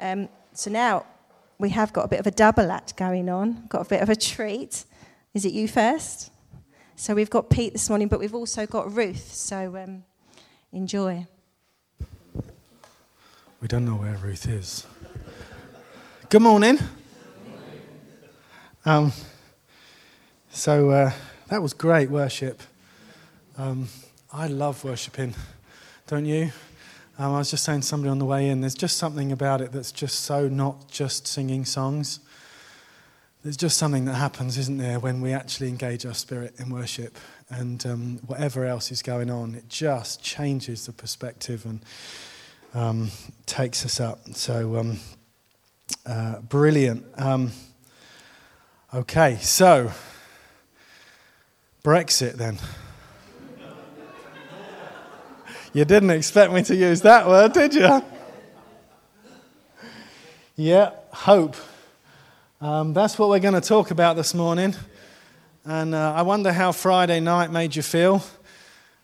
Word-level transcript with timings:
Um, 0.00 0.28
so 0.52 0.70
now 0.70 1.06
we 1.58 1.70
have 1.70 1.92
got 1.92 2.04
a 2.04 2.08
bit 2.08 2.20
of 2.20 2.26
a 2.26 2.30
double 2.30 2.70
act 2.70 2.96
going 2.96 3.28
on, 3.28 3.66
got 3.68 3.86
a 3.86 3.88
bit 3.88 4.00
of 4.02 4.08
a 4.08 4.16
treat. 4.16 4.84
Is 5.34 5.44
it 5.44 5.52
you 5.52 5.68
first? 5.68 6.30
So 6.96 7.14
we've 7.14 7.30
got 7.30 7.50
Pete 7.50 7.72
this 7.72 7.88
morning, 7.88 8.08
but 8.08 8.18
we've 8.20 8.34
also 8.34 8.66
got 8.66 8.92
Ruth. 8.92 9.32
So 9.32 9.76
um, 9.76 10.04
enjoy. 10.72 11.26
We 13.60 13.68
don't 13.68 13.84
know 13.84 13.96
where 13.96 14.16
Ruth 14.16 14.48
is. 14.48 14.86
Good 16.28 16.42
morning. 16.42 16.78
Um, 18.84 19.12
so 20.50 20.90
uh, 20.90 21.12
that 21.48 21.60
was 21.60 21.72
great 21.72 22.10
worship. 22.10 22.62
Um, 23.56 23.88
I 24.32 24.46
love 24.46 24.84
worshipping, 24.84 25.34
don't 26.06 26.24
you? 26.24 26.52
Um, 27.20 27.34
I 27.34 27.38
was 27.38 27.50
just 27.50 27.64
saying 27.64 27.80
to 27.80 27.86
somebody 27.86 28.10
on 28.10 28.20
the 28.20 28.24
way 28.24 28.48
in, 28.48 28.60
there's 28.60 28.76
just 28.76 28.96
something 28.96 29.32
about 29.32 29.60
it 29.60 29.72
that's 29.72 29.90
just 29.90 30.20
so 30.20 30.46
not 30.46 30.88
just 30.88 31.26
singing 31.26 31.64
songs. 31.64 32.20
There's 33.42 33.56
just 33.56 33.76
something 33.76 34.04
that 34.04 34.14
happens, 34.14 34.56
isn't 34.56 34.78
there, 34.78 35.00
when 35.00 35.20
we 35.20 35.32
actually 35.32 35.68
engage 35.68 36.06
our 36.06 36.14
spirit 36.14 36.54
in 36.60 36.70
worship 36.70 37.18
and 37.50 37.84
um, 37.86 38.18
whatever 38.26 38.64
else 38.64 38.92
is 38.92 39.02
going 39.02 39.30
on, 39.30 39.56
it 39.56 39.68
just 39.68 40.22
changes 40.22 40.86
the 40.86 40.92
perspective 40.92 41.64
and 41.64 41.80
um, 42.72 43.10
takes 43.46 43.84
us 43.84 43.98
up. 43.98 44.20
So, 44.34 44.76
um, 44.76 45.00
uh, 46.06 46.38
brilliant. 46.42 47.04
Um, 47.16 47.50
okay, 48.94 49.38
so 49.40 49.90
Brexit 51.82 52.34
then. 52.34 52.58
You 55.78 55.84
didn't 55.84 56.10
expect 56.10 56.52
me 56.52 56.60
to 56.64 56.74
use 56.74 57.02
that 57.02 57.28
word, 57.28 57.52
did 57.52 57.72
you? 57.72 58.02
Yeah, 60.56 60.90
hope. 61.12 61.54
Um, 62.60 62.92
that's 62.92 63.16
what 63.16 63.28
we're 63.28 63.38
going 63.38 63.54
to 63.54 63.60
talk 63.60 63.92
about 63.92 64.16
this 64.16 64.34
morning. 64.34 64.74
And 65.64 65.94
uh, 65.94 66.14
I 66.16 66.22
wonder 66.22 66.52
how 66.52 66.72
Friday 66.72 67.20
night 67.20 67.52
made 67.52 67.76
you 67.76 67.82
feel. 67.82 68.24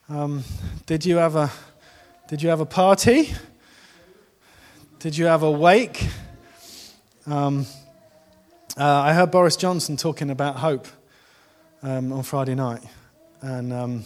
Um, 0.08 0.42
did 0.86 1.06
you 1.06 1.18
have 1.18 1.36
a 1.36 1.52
Did 2.26 2.42
you 2.42 2.48
have 2.48 2.58
a 2.58 2.66
party? 2.66 3.32
Did 4.98 5.16
you 5.16 5.26
have 5.26 5.44
a 5.44 5.50
wake? 5.52 6.08
Um, 7.24 7.66
uh, 8.76 8.82
I 8.84 9.12
heard 9.12 9.30
Boris 9.30 9.54
Johnson 9.54 9.96
talking 9.96 10.28
about 10.28 10.56
hope 10.56 10.88
um, 11.84 12.12
on 12.12 12.24
Friday 12.24 12.56
night, 12.56 12.82
and 13.42 13.72
um, 13.72 14.04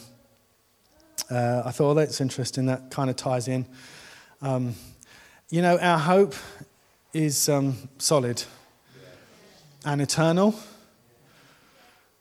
uh, 1.31 1.63
I 1.65 1.71
thought, 1.71 1.87
well, 1.87 1.95
that's 1.95 2.21
interesting. 2.21 2.67
That 2.67 2.91
kind 2.91 3.11
of 3.11 3.17
ties 3.17 3.49
in. 3.49 3.67
Um, 4.41 4.75
you 5.51 5.63
know, 5.63 5.79
our 5.79 5.99
hope 5.99 6.35
is 7.13 7.49
um, 7.49 7.77
solid 7.99 8.43
and 9.85 10.01
eternal. 10.01 10.55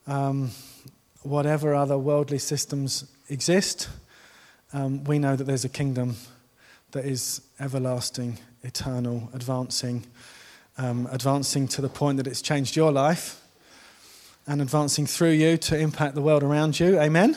Um, 0.06 0.50
whatever 1.22 1.74
other 1.74 1.98
worldly 1.98 2.38
systems 2.38 3.04
exist, 3.28 3.88
um, 4.72 5.04
we 5.04 5.18
know 5.18 5.36
that 5.36 5.44
there's 5.44 5.64
a 5.64 5.68
kingdom 5.68 6.16
that 6.92 7.04
is 7.04 7.42
everlasting, 7.60 8.38
eternal, 8.62 9.28
advancing, 9.34 10.06
um, 10.78 11.08
advancing 11.10 11.68
to 11.68 11.82
the 11.82 11.88
point 11.88 12.16
that 12.16 12.26
it's 12.26 12.40
changed 12.40 12.76
your 12.76 12.92
life 12.92 13.42
and 14.46 14.62
advancing 14.62 15.06
through 15.06 15.30
you 15.30 15.58
to 15.58 15.78
impact 15.78 16.14
the 16.14 16.22
world 16.22 16.42
around 16.42 16.80
you. 16.80 16.98
Amen? 16.98 17.36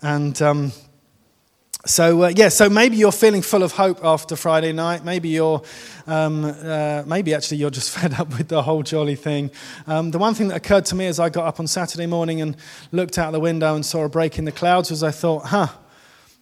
And 0.00 0.40
um, 0.40 0.72
so, 1.86 2.24
uh, 2.24 2.32
yeah, 2.34 2.50
so 2.50 2.68
maybe 2.68 2.96
you're 2.96 3.12
feeling 3.12 3.40
full 3.40 3.62
of 3.62 3.72
hope 3.72 4.04
after 4.04 4.36
Friday 4.36 4.72
night. 4.72 5.04
Maybe 5.04 5.30
you're, 5.30 5.62
um, 6.06 6.44
uh, 6.44 7.02
maybe 7.06 7.34
actually 7.34 7.58
you're 7.58 7.70
just 7.70 7.90
fed 7.98 8.14
up 8.14 8.36
with 8.36 8.48
the 8.48 8.62
whole 8.62 8.82
jolly 8.82 9.16
thing. 9.16 9.50
Um, 9.86 10.10
the 10.10 10.18
one 10.18 10.34
thing 10.34 10.48
that 10.48 10.56
occurred 10.56 10.84
to 10.86 10.94
me 10.94 11.06
as 11.06 11.18
I 11.18 11.30
got 11.30 11.46
up 11.46 11.60
on 11.60 11.66
Saturday 11.66 12.06
morning 12.06 12.40
and 12.40 12.56
looked 12.92 13.16
out 13.16 13.32
the 13.32 13.40
window 13.40 13.74
and 13.74 13.86
saw 13.86 14.04
a 14.04 14.08
break 14.08 14.38
in 14.38 14.44
the 14.44 14.52
clouds 14.52 14.90
was 14.90 15.02
I 15.02 15.10
thought, 15.10 15.46
huh, 15.46 15.68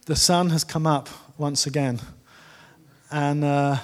the 0.05 0.15
sun 0.15 0.49
has 0.49 0.63
come 0.63 0.85
up 0.85 1.07
once 1.37 1.65
again. 1.65 1.99
And, 3.09 3.43
uh, 3.43 3.77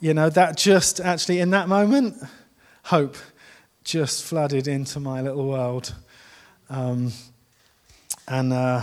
you 0.00 0.14
know, 0.14 0.28
that 0.30 0.56
just 0.56 1.00
actually, 1.00 1.40
in 1.40 1.50
that 1.50 1.68
moment, 1.68 2.16
hope 2.84 3.16
just 3.84 4.24
flooded 4.24 4.68
into 4.68 5.00
my 5.00 5.22
little 5.22 5.48
world. 5.48 5.94
Um, 6.68 7.12
and 8.28 8.52
uh, 8.52 8.82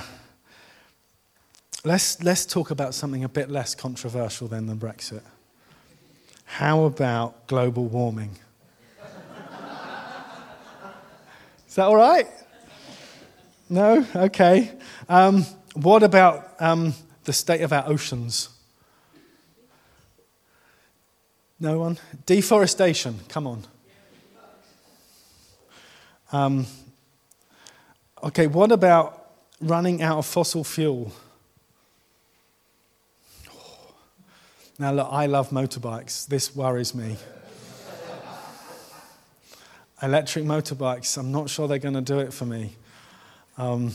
let's, 1.83 2.21
let's 2.23 2.45
talk 2.45 2.71
about 2.71 2.93
something 2.93 3.23
a 3.23 3.29
bit 3.29 3.49
less 3.49 3.75
controversial 3.75 4.47
than 4.47 4.67
Brexit. 4.77 5.21
How 6.45 6.83
about 6.83 7.47
global 7.47 7.85
warming? 7.85 8.37
Is 11.67 11.75
that 11.75 11.85
all 11.85 11.95
right? 11.95 12.27
No? 13.69 14.05
Okay. 14.15 14.71
Um, 15.07 15.45
what 15.73 16.01
about 16.01 16.59
um, 16.59 16.93
the 17.25 17.33
state 17.33 17.61
of 17.61 17.71
our 17.71 17.87
oceans? 17.87 18.49
No 21.59 21.79
one? 21.79 21.99
Deforestation, 22.25 23.19
come 23.27 23.45
on. 23.45 23.63
Um, 26.31 26.65
okay, 28.23 28.47
what 28.47 28.71
about 28.71 29.18
running 29.61 30.01
out 30.01 30.17
of 30.17 30.25
fossil 30.25 30.63
fuel? 30.63 31.11
Now, 34.77 34.93
look, 34.93 35.09
I 35.11 35.25
love 35.25 35.49
motorbikes. 35.49 36.25
This 36.27 36.55
worries 36.55 36.95
me. 36.95 37.17
Electric 40.01 40.45
motorbikes, 40.45 41.17
I'm 41.17 41.33
not 41.33 41.49
sure 41.49 41.67
they're 41.67 41.77
going 41.77 41.95
to 41.95 42.01
do 42.01 42.19
it 42.19 42.31
for 42.31 42.45
me. 42.45 42.73
Um, 43.57 43.91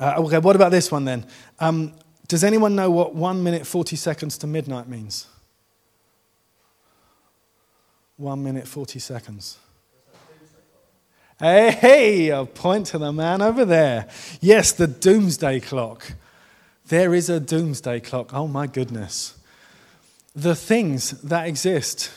uh, 0.00 0.14
okay, 0.18 0.38
what 0.38 0.56
about 0.56 0.72
this 0.72 0.90
one 0.90 1.04
then? 1.04 1.24
Um, 1.60 1.92
does 2.26 2.42
anyone 2.42 2.74
know 2.74 2.90
what 2.90 3.14
1 3.14 3.44
minute 3.44 3.64
40 3.64 3.94
seconds 3.94 4.36
to 4.38 4.48
midnight 4.48 4.88
means? 4.88 5.26
1 8.16 8.42
minute 8.42 8.66
40 8.66 8.98
seconds. 8.98 9.58
Hey, 11.42 11.72
hey, 11.72 12.28
a 12.28 12.44
point 12.44 12.86
to 12.86 12.98
the 12.98 13.12
man 13.12 13.42
over 13.42 13.64
there. 13.64 14.06
Yes, 14.40 14.70
the 14.70 14.86
doomsday 14.86 15.58
clock. 15.58 16.12
There 16.86 17.14
is 17.14 17.28
a 17.28 17.40
doomsday 17.40 17.98
clock. 17.98 18.32
Oh 18.32 18.46
my 18.46 18.68
goodness. 18.68 19.36
The 20.36 20.54
things 20.54 21.20
that 21.22 21.48
exist 21.48 22.12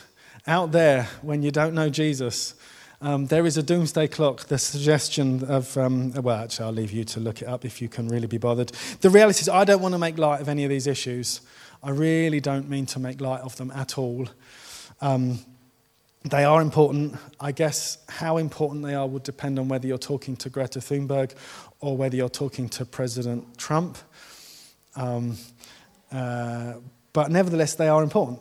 out 0.46 0.70
there 0.70 1.08
when 1.22 1.42
you 1.42 1.50
don't 1.50 1.74
know 1.74 1.88
Jesus. 1.88 2.54
Um, 3.00 3.26
there 3.26 3.44
is 3.46 3.56
a 3.56 3.64
doomsday 3.64 4.06
clock, 4.06 4.44
the 4.44 4.58
suggestion 4.58 5.42
of, 5.46 5.76
um, 5.76 6.12
well, 6.12 6.44
actually, 6.44 6.66
I'll 6.66 6.72
leave 6.72 6.92
you 6.92 7.02
to 7.02 7.18
look 7.18 7.42
it 7.42 7.48
up 7.48 7.64
if 7.64 7.82
you 7.82 7.88
can 7.88 8.06
really 8.06 8.28
be 8.28 8.38
bothered. 8.38 8.70
The 9.00 9.10
reality 9.10 9.40
is, 9.40 9.48
I 9.48 9.64
don't 9.64 9.82
want 9.82 9.94
to 9.94 9.98
make 9.98 10.18
light 10.18 10.40
of 10.40 10.48
any 10.48 10.62
of 10.62 10.70
these 10.70 10.86
issues. 10.86 11.40
I 11.82 11.90
really 11.90 12.38
don't 12.38 12.70
mean 12.70 12.86
to 12.86 13.00
make 13.00 13.20
light 13.20 13.40
of 13.40 13.56
them 13.56 13.72
at 13.72 13.98
all. 13.98 14.28
Um, 15.00 15.40
they 16.30 16.44
are 16.44 16.60
important. 16.60 17.16
I 17.40 17.52
guess 17.52 17.98
how 18.08 18.36
important 18.36 18.84
they 18.84 18.94
are 18.94 19.06
would 19.06 19.22
depend 19.22 19.58
on 19.58 19.68
whether 19.68 19.86
you're 19.86 19.98
talking 19.98 20.36
to 20.36 20.50
Greta 20.50 20.80
Thunberg 20.80 21.32
or 21.80 21.96
whether 21.96 22.16
you're 22.16 22.28
talking 22.28 22.68
to 22.70 22.84
President 22.84 23.58
Trump. 23.58 23.98
Um, 24.96 25.36
uh, 26.10 26.74
but 27.12 27.30
nevertheless, 27.30 27.74
they 27.74 27.88
are 27.88 28.02
important. 28.02 28.40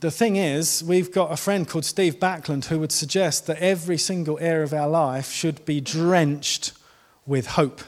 The 0.00 0.10
thing 0.10 0.36
is, 0.36 0.84
we've 0.84 1.10
got 1.10 1.32
a 1.32 1.36
friend 1.36 1.66
called 1.66 1.84
Steve 1.84 2.16
Backlund 2.16 2.66
who 2.66 2.78
would 2.80 2.92
suggest 2.92 3.46
that 3.46 3.58
every 3.58 3.96
single 3.96 4.38
area 4.40 4.64
of 4.64 4.74
our 4.74 4.88
life 4.88 5.30
should 5.30 5.64
be 5.64 5.80
drenched 5.80 6.72
with 7.24 7.46
hope. 7.46 7.80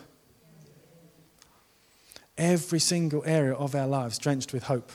Every 2.38 2.78
single 2.78 3.22
area 3.26 3.52
of 3.52 3.74
our 3.74 3.86
lives 3.86 4.16
drenched 4.16 4.52
with 4.52 4.64
hope. 4.64 4.90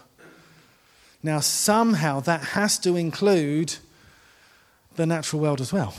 Now, 1.23 1.39
somehow 1.39 2.19
that 2.21 2.41
has 2.41 2.77
to 2.79 2.97
include 2.97 3.77
the 4.95 5.05
natural 5.05 5.41
world 5.41 5.61
as 5.61 5.71
well. 5.71 5.95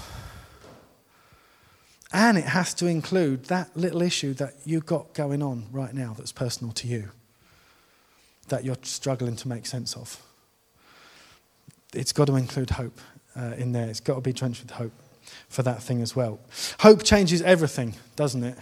And 2.13 2.39
it 2.39 2.45
has 2.45 2.75
to 2.75 2.87
include 2.87 3.47
that 3.47 3.77
little 3.77 4.03
issue 4.03 4.35
that 4.35 4.55
you've 4.65 4.87
got 4.87 5.15
going 5.15 5.43
on 5.43 5.67
right 5.73 5.93
now 5.93 6.15
that's 6.17 6.31
personal 6.31 6.73
to 6.75 6.87
you, 6.87 7.09
that 8.49 8.65
you're 8.65 8.77
struggling 8.83 9.35
to 9.37 9.49
make 9.49 9.67
sense 9.67 9.97
of. 9.97 10.23
It's 11.93 12.13
got 12.13 12.27
to 12.27 12.37
include 12.37 12.71
hope 12.71 13.01
uh, 13.35 13.55
in 13.57 13.73
there. 13.73 13.89
It's 13.89 14.01
got 14.01 14.15
to 14.17 14.21
be 14.21 14.33
drenched 14.33 14.63
with 14.63 14.73
hope 14.73 14.93
for 15.49 15.63
that 15.63 15.83
thing 15.83 16.03
as 16.03 16.15
well. 16.15 16.39
Hope 16.81 17.03
changes 17.03 17.43
everything, 17.43 17.95
doesn't 18.15 18.45
it? 18.45 18.59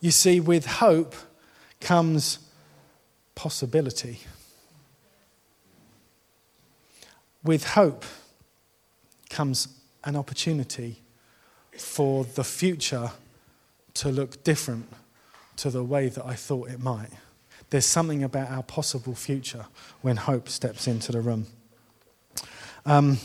You 0.00 0.10
see, 0.10 0.40
with 0.40 0.66
hope 0.66 1.14
comes 1.80 2.38
possibility. 3.34 4.20
With 7.46 7.64
hope 7.64 8.04
comes 9.30 9.68
an 10.02 10.16
opportunity 10.16 11.00
for 11.78 12.24
the 12.24 12.42
future 12.42 13.12
to 13.94 14.08
look 14.08 14.42
different 14.42 14.88
to 15.58 15.70
the 15.70 15.84
way 15.84 16.08
that 16.08 16.26
I 16.26 16.34
thought 16.34 16.70
it 16.70 16.80
might. 16.80 17.10
There's 17.70 17.86
something 17.86 18.24
about 18.24 18.50
our 18.50 18.64
possible 18.64 19.14
future 19.14 19.66
when 20.02 20.16
hope 20.16 20.48
steps 20.48 20.88
into 20.88 21.12
the 21.12 21.20
room. 21.20 21.46
Um, 22.84 23.18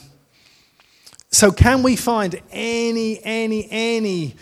so, 1.32 1.52
can 1.52 1.82
we 1.82 1.96
find 1.96 2.40
any, 2.52 3.24
any, 3.24 3.68
any 3.72 4.36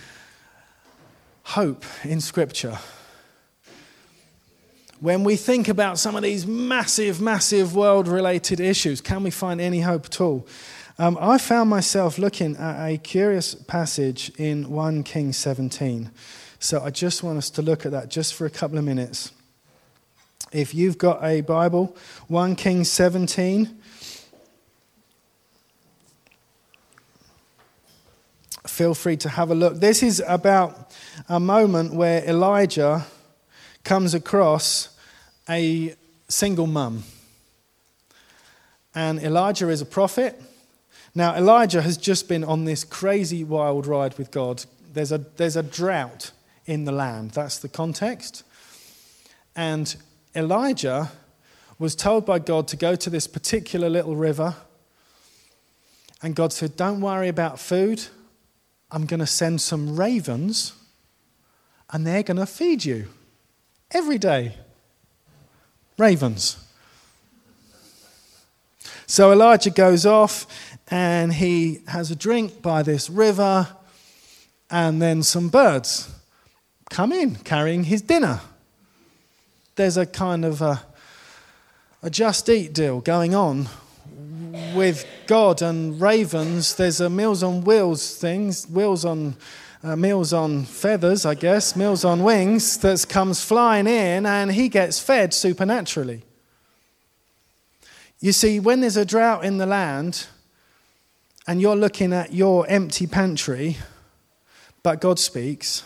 hope 1.44 1.86
in 2.04 2.20
Scripture? 2.20 2.78
When 5.02 5.24
we 5.24 5.38
think 5.38 5.70
about 5.70 5.98
some 5.98 6.18
of 6.18 6.24
these 6.24 6.46
massive, 6.46 7.22
massive 7.22 7.74
world 7.74 8.06
related 8.06 8.60
issues, 8.60 9.00
can 9.00 9.24
we 9.24 9.32
find 9.32 9.62
any 9.62 9.80
hope 9.80 10.08
at 10.08 10.20
all? 10.20 10.46
Um, 10.98 11.18
I 11.22 11.38
found 11.38 11.70
myself 11.70 12.18
looking 12.18 12.58
at 12.58 12.86
a 12.86 12.98
curious 12.98 13.56
passage 13.56 14.30
in 14.38 14.70
1 14.70 15.04
Kings 15.04 15.38
17. 15.38 16.12
So 16.60 16.84
I 16.84 16.90
just 16.90 17.24
want 17.24 17.38
us 17.38 17.50
to 17.52 17.62
look 17.62 17.86
at 17.86 17.94
that 17.94 18.10
just 18.10 18.34
for 18.34 18.46
a 18.46 18.50
couple 18.50 18.78
of 18.78 18.84
minutes. 18.84 19.32
If 20.52 20.76
you've 20.76 20.98
got 20.98 21.24
a 21.24 21.40
Bible, 21.42 21.96
1 22.28 22.58
Kings 22.58 22.92
17. 22.92 23.80
Feel 28.68 28.94
free 28.94 29.16
to 29.16 29.30
have 29.30 29.50
a 29.50 29.56
look. 29.56 29.76
This 29.76 30.04
is 30.04 30.22
about 30.28 30.94
a 31.30 31.40
moment 31.40 31.94
where 31.94 32.22
Elijah 32.26 33.06
comes 33.90 34.14
across 34.14 34.90
a 35.50 35.96
single 36.28 36.68
mum. 36.68 37.02
And 38.94 39.20
Elijah 39.20 39.70
is 39.70 39.82
a 39.82 39.86
prophet. 39.86 40.40
Now, 41.16 41.34
Elijah 41.34 41.82
has 41.82 41.98
just 41.98 42.30
been 42.30 42.44
on 42.44 42.66
this 42.66 42.84
crazy 42.84 43.44
wild 43.44 43.88
ride 43.88 44.16
with 44.20 44.30
God. 44.30 44.64
There's 44.94 45.12
a, 45.12 45.18
there's 45.18 45.56
a 45.56 45.64
drought 45.64 46.30
in 46.68 46.86
the 46.86 46.92
land. 46.92 47.32
That's 47.32 47.58
the 47.58 47.68
context. 47.68 48.44
And 49.56 49.96
Elijah 50.36 51.10
was 51.80 51.96
told 51.96 52.28
by 52.28 52.38
God 52.38 52.68
to 52.68 52.78
go 52.78 52.96
to 52.96 53.10
this 53.10 53.26
particular 53.26 53.90
little 53.90 54.16
river. 54.16 54.54
And 56.22 56.36
God 56.36 56.54
said, 56.54 56.78
Don't 56.78 57.02
worry 57.02 57.28
about 57.28 57.58
food. 57.58 58.06
I'm 58.92 59.08
going 59.08 59.20
to 59.20 59.26
send 59.26 59.62
some 59.62 60.00
ravens, 60.00 60.74
and 61.92 62.06
they're 62.06 62.22
going 62.22 62.38
to 62.38 62.46
feed 62.46 62.86
you 62.86 63.08
every 63.92 64.18
day. 64.18 64.56
Ravens. 65.98 66.58
So 69.06 69.32
Elijah 69.32 69.72
goes 69.72 70.06
off 70.06 70.46
and 70.90 71.34
he 71.34 71.80
has 71.88 72.12
a 72.12 72.16
drink 72.16 72.62
by 72.62 72.84
this 72.84 73.10
river, 73.10 73.68
and 74.72 75.02
then 75.02 75.24
some 75.24 75.50
birds 75.50 76.10
come 76.90 77.12
in 77.12 77.36
carrying 77.36 77.84
his 77.84 78.02
dinner. 78.02 78.42
There's 79.76 79.98
a 79.98 80.06
kind 80.06 80.46
of 80.46 80.62
a, 80.62 80.82
a 82.02 82.10
just 82.10 82.50
eat 82.50 82.74
deal 82.74 83.02
going 83.02 83.36
on 83.36 83.68
with 84.74 85.06
God 85.28 85.62
and 85.62 86.02
ravens. 86.02 86.76
There's 86.76 87.02
a 87.02 87.10
Meals 87.10 87.44
on 87.44 87.64
Wheels 87.64 88.16
thing, 88.16 88.52
wheels 88.72 89.06
on 89.06 89.36
uh, 89.84 89.96
meals 89.96 90.34
on 90.34 90.66
feathers, 90.66 91.26
I 91.26 91.36
guess, 91.36 91.76
meals 91.76 92.04
on 92.04 92.24
wings 92.24 92.78
that 92.80 93.08
comes 93.08 93.44
flying 93.44 93.88
in, 93.88 94.26
and 94.26 94.52
he 94.52 94.70
gets 94.70 95.00
fed 95.00 95.34
supernaturally. 95.34 96.24
You 98.20 98.34
see, 98.34 98.60
when 98.60 98.82
there's 98.82 98.98
a 98.98 99.06
drought 99.06 99.46
in 99.46 99.58
the 99.58 99.66
land, 99.66 100.28
and 101.48 101.62
you're 101.62 101.76
looking 101.76 102.14
at 102.14 102.34
your 102.34 102.68
empty 102.68 103.08
pantry, 103.08 103.78
but 104.84 105.02
God 105.02 105.18
speaks, 105.18 105.84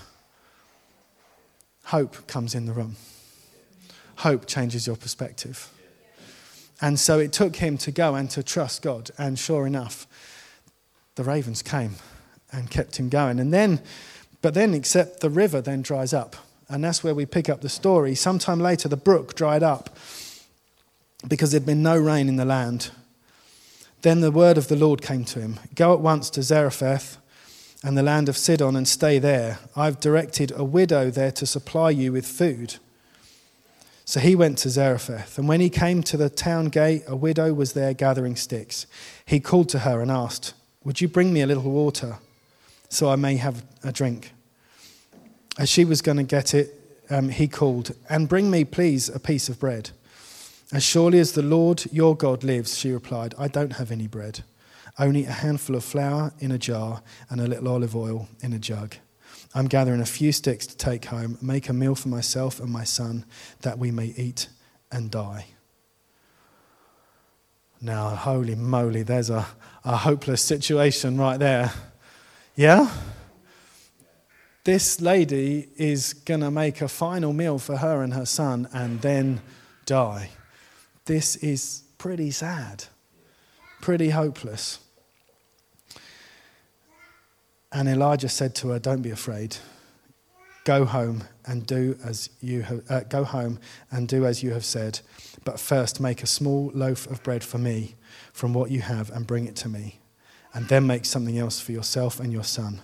hope 1.86 2.28
comes 2.28 2.56
in 2.56 2.66
the 2.66 2.74
room. 2.74 2.96
Hope 4.18 4.46
changes 4.46 4.88
your 4.88 4.96
perspective. 4.96 5.70
And 6.82 7.00
so 7.00 7.20
it 7.20 7.32
took 7.32 7.58
him 7.58 7.78
to 7.78 7.92
go 7.92 8.16
and 8.16 8.30
to 8.32 8.44
trust 8.44 8.82
God. 8.82 9.12
And 9.18 9.38
sure 9.38 9.66
enough, 9.68 10.08
the 11.16 11.24
ravens 11.24 11.62
came 11.62 11.96
and 12.54 12.70
kept 12.70 12.98
him 12.98 13.10
going. 13.10 13.40
And 13.40 13.52
then, 13.52 13.82
but 14.42 14.54
then, 14.54 14.74
except 14.74 15.20
the 15.20 15.30
river 15.30 15.60
then 15.60 15.82
dries 15.82 16.14
up. 16.14 16.36
And 16.70 16.84
that's 16.84 17.04
where 17.04 17.16
we 17.16 17.26
pick 17.26 17.50
up 17.50 17.62
the 17.62 17.70
story. 17.70 18.16
Sometime 18.16 18.60
later, 18.60 18.88
the 18.88 18.98
brook 18.98 19.36
dried 19.36 19.64
up 19.64 19.98
because 21.28 21.52
there'd 21.52 21.66
been 21.66 21.84
no 21.84 21.98
rain 21.98 22.30
in 22.30 22.36
the 22.36 22.46
land. 22.46 22.92
Then 24.02 24.22
the 24.22 24.32
word 24.32 24.58
of 24.58 24.68
the 24.68 24.76
Lord 24.76 25.02
came 25.02 25.26
to 25.26 25.40
him 25.40 25.60
Go 25.76 25.94
at 25.94 26.00
once 26.00 26.30
to 26.32 26.44
Zarephath 26.44 27.18
and 27.84 27.98
the 27.98 28.04
land 28.04 28.30
of 28.30 28.38
Sidon 28.38 28.76
and 28.76 28.88
stay 28.88 29.20
there. 29.20 29.60
I've 29.76 30.00
directed 30.00 30.52
a 30.56 30.64
widow 30.64 31.10
there 31.10 31.32
to 31.34 31.46
supply 31.46 31.90
you 31.90 32.12
with 32.14 32.26
food. 32.26 32.76
So 34.06 34.20
he 34.20 34.36
went 34.36 34.58
to 34.60 34.70
Zarephath, 34.70 35.38
and 35.38 35.48
when 35.48 35.62
he 35.62 35.70
came 35.70 36.04
to 36.04 36.18
the 36.18 36.30
town 36.30 36.66
gate, 36.66 37.04
a 37.08 37.16
widow 37.16 37.54
was 37.54 37.72
there 37.72 37.94
gathering 37.94 38.36
sticks. 38.36 38.86
He 39.26 39.40
called 39.40 39.70
to 39.70 39.80
her 39.80 40.02
and 40.02 40.12
asked, 40.12 40.54
Would 40.84 41.00
you 41.00 41.08
bring 41.08 41.32
me 41.32 41.42
a 41.42 41.48
little 41.48 41.64
water 41.64 42.18
so 42.94 43.10
I 43.10 43.16
may 43.16 43.38
have 43.38 43.64
a 43.84 43.92
drink? 43.92 44.34
As 45.58 45.70
she 45.70 45.86
was 45.86 46.02
going 46.02 46.18
to 46.18 46.24
get 46.24 46.54
it, 46.54 46.80
um, 47.10 47.30
he 47.30 47.48
called, 47.48 47.96
And 48.10 48.30
bring 48.30 48.50
me, 48.50 48.64
please, 48.66 49.10
a 49.10 49.20
piece 49.20 49.50
of 49.50 49.60
bread. 49.60 49.92
As 50.72 50.84
surely 50.84 51.20
as 51.20 51.34
the 51.34 51.44
Lord 51.44 51.86
your 51.92 52.16
God 52.16 52.44
lives, 52.44 52.78
she 52.78 52.92
replied, 52.92 53.36
I 53.38 53.48
don't 53.48 53.74
have 53.74 53.92
any 53.92 54.08
bread, 54.08 54.44
only 54.98 55.26
a 55.26 55.32
handful 55.32 55.76
of 55.76 55.84
flour 55.84 56.34
in 56.40 56.52
a 56.52 56.58
jar 56.58 57.04
and 57.30 57.40
a 57.40 57.48
little 57.48 57.68
olive 57.68 57.96
oil 57.96 58.28
in 58.42 58.54
a 58.54 58.60
jug. 58.60 58.96
I'm 59.54 59.68
gathering 59.68 60.02
a 60.02 60.06
few 60.06 60.32
sticks 60.32 60.66
to 60.68 60.76
take 60.76 61.06
home, 61.06 61.38
make 61.42 61.70
a 61.70 61.74
meal 61.74 61.94
for 61.94 62.08
myself 62.08 62.60
and 62.60 62.72
my 62.72 62.84
son, 62.84 63.26
that 63.62 63.78
we 63.78 63.92
may 63.92 64.14
eat 64.18 64.48
and 64.92 65.12
die. 65.12 65.46
Now, 67.80 68.10
holy 68.10 68.56
moly, 68.56 69.04
there's 69.04 69.30
a, 69.30 69.46
a 69.84 69.98
hopeless 69.98 70.42
situation 70.42 71.18
right 71.18 71.38
there. 71.38 71.72
Yeah? 72.56 72.90
This 74.64 75.02
lady 75.02 75.70
is 75.76 76.14
going 76.14 76.40
to 76.40 76.52
make 76.52 76.82
a 76.82 76.88
final 76.88 77.34
meal 77.34 77.60
for 77.60 77.78
her 77.78 78.02
and 78.02 78.14
her 78.14 78.26
son 78.26 78.70
and 78.74 79.02
then 79.02 79.42
die. 79.86 80.30
This 81.06 81.36
is 81.38 81.84
pretty 81.98 82.32
sad, 82.32 82.86
pretty 83.82 84.12
hopeless. 84.12 84.80
And 87.74 87.90
Elijah 87.90 88.30
said 88.30 88.56
to 88.56 88.70
her, 88.70 88.80
Don't 88.80 89.02
be 89.02 89.10
afraid. 89.10 89.58
Go 90.64 90.86
home 90.86 91.26
and 91.46 91.66
do 91.66 91.98
as 92.06 92.30
you 92.40 92.62
have, 92.62 92.84
uh, 92.90 93.00
go 93.02 93.26
home 93.26 93.60
and 93.92 94.08
do 94.08 94.26
as 94.26 94.44
you 94.44 94.52
have 94.52 94.64
said. 94.64 95.02
But 95.44 95.60
first 95.60 96.00
make 96.00 96.24
a 96.24 96.28
small 96.28 96.72
loaf 96.74 97.06
of 97.08 97.22
bread 97.24 97.44
for 97.44 97.58
me 97.58 97.96
from 98.32 98.54
what 98.54 98.72
you 98.72 98.80
have 98.82 99.10
and 99.10 99.28
bring 99.28 99.46
it 99.46 99.58
to 99.58 99.70
me. 99.70 100.00
And 100.54 100.68
then 100.68 100.86
make 100.86 101.06
something 101.06 101.38
else 101.38 101.60
for 101.60 101.72
yourself 101.72 102.20
and 102.20 102.32
your 102.32 102.44
son. 102.44 102.82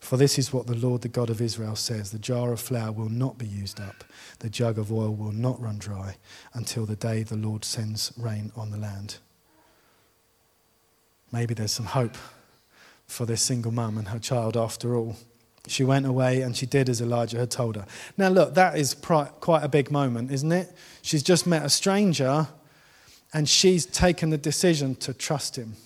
For 0.00 0.16
this 0.16 0.38
is 0.38 0.52
what 0.52 0.66
the 0.66 0.74
Lord, 0.74 1.00
the 1.00 1.08
God 1.08 1.30
of 1.30 1.40
Israel, 1.40 1.76
says 1.76 2.10
The 2.10 2.18
jar 2.18 2.52
of 2.52 2.60
flour 2.60 2.92
will 2.92 3.08
not 3.08 3.38
be 3.38 3.46
used 3.46 3.80
up, 3.80 4.04
the 4.40 4.50
jug 4.50 4.78
of 4.78 4.92
oil 4.92 5.14
will 5.14 5.32
not 5.32 5.60
run 5.60 5.78
dry 5.78 6.16
until 6.52 6.84
the 6.84 6.96
day 6.96 7.22
the 7.22 7.36
Lord 7.36 7.64
sends 7.64 8.12
rain 8.18 8.52
on 8.54 8.70
the 8.70 8.76
land. 8.76 9.16
Maybe 11.32 11.54
there's 11.54 11.72
some 11.72 11.86
hope 11.86 12.16
for 13.06 13.26
this 13.26 13.42
single 13.42 13.72
mum 13.72 13.98
and 13.98 14.08
her 14.08 14.18
child 14.18 14.56
after 14.56 14.94
all. 14.94 15.16
She 15.66 15.84
went 15.84 16.04
away 16.04 16.42
and 16.42 16.54
she 16.54 16.66
did 16.66 16.88
as 16.88 17.00
Elijah 17.00 17.38
had 17.38 17.50
told 17.50 17.76
her. 17.76 17.86
Now, 18.18 18.28
look, 18.28 18.54
that 18.54 18.76
is 18.76 18.94
quite 18.94 19.64
a 19.64 19.68
big 19.68 19.90
moment, 19.90 20.30
isn't 20.30 20.52
it? 20.52 20.70
She's 21.00 21.22
just 21.22 21.46
met 21.46 21.64
a 21.64 21.70
stranger 21.70 22.48
and 23.32 23.48
she's 23.48 23.86
taken 23.86 24.30
the 24.30 24.38
decision 24.38 24.94
to 24.96 25.14
trust 25.14 25.56
him. 25.56 25.76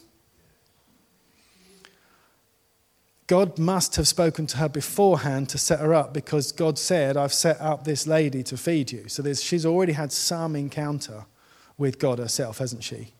God 3.28 3.58
must 3.58 3.96
have 3.96 4.08
spoken 4.08 4.46
to 4.48 4.56
her 4.56 4.70
beforehand 4.70 5.50
to 5.50 5.58
set 5.58 5.80
her 5.80 5.92
up 5.92 6.14
because 6.14 6.50
God 6.50 6.78
said, 6.78 7.16
I've 7.16 7.32
set 7.32 7.60
up 7.60 7.84
this 7.84 8.06
lady 8.06 8.42
to 8.44 8.56
feed 8.56 8.90
you. 8.90 9.06
So 9.08 9.22
she's 9.34 9.66
already 9.66 9.92
had 9.92 10.10
some 10.12 10.56
encounter 10.56 11.26
with 11.76 11.98
God 11.98 12.18
herself, 12.18 12.58
hasn't 12.58 12.82
she? 12.82 13.12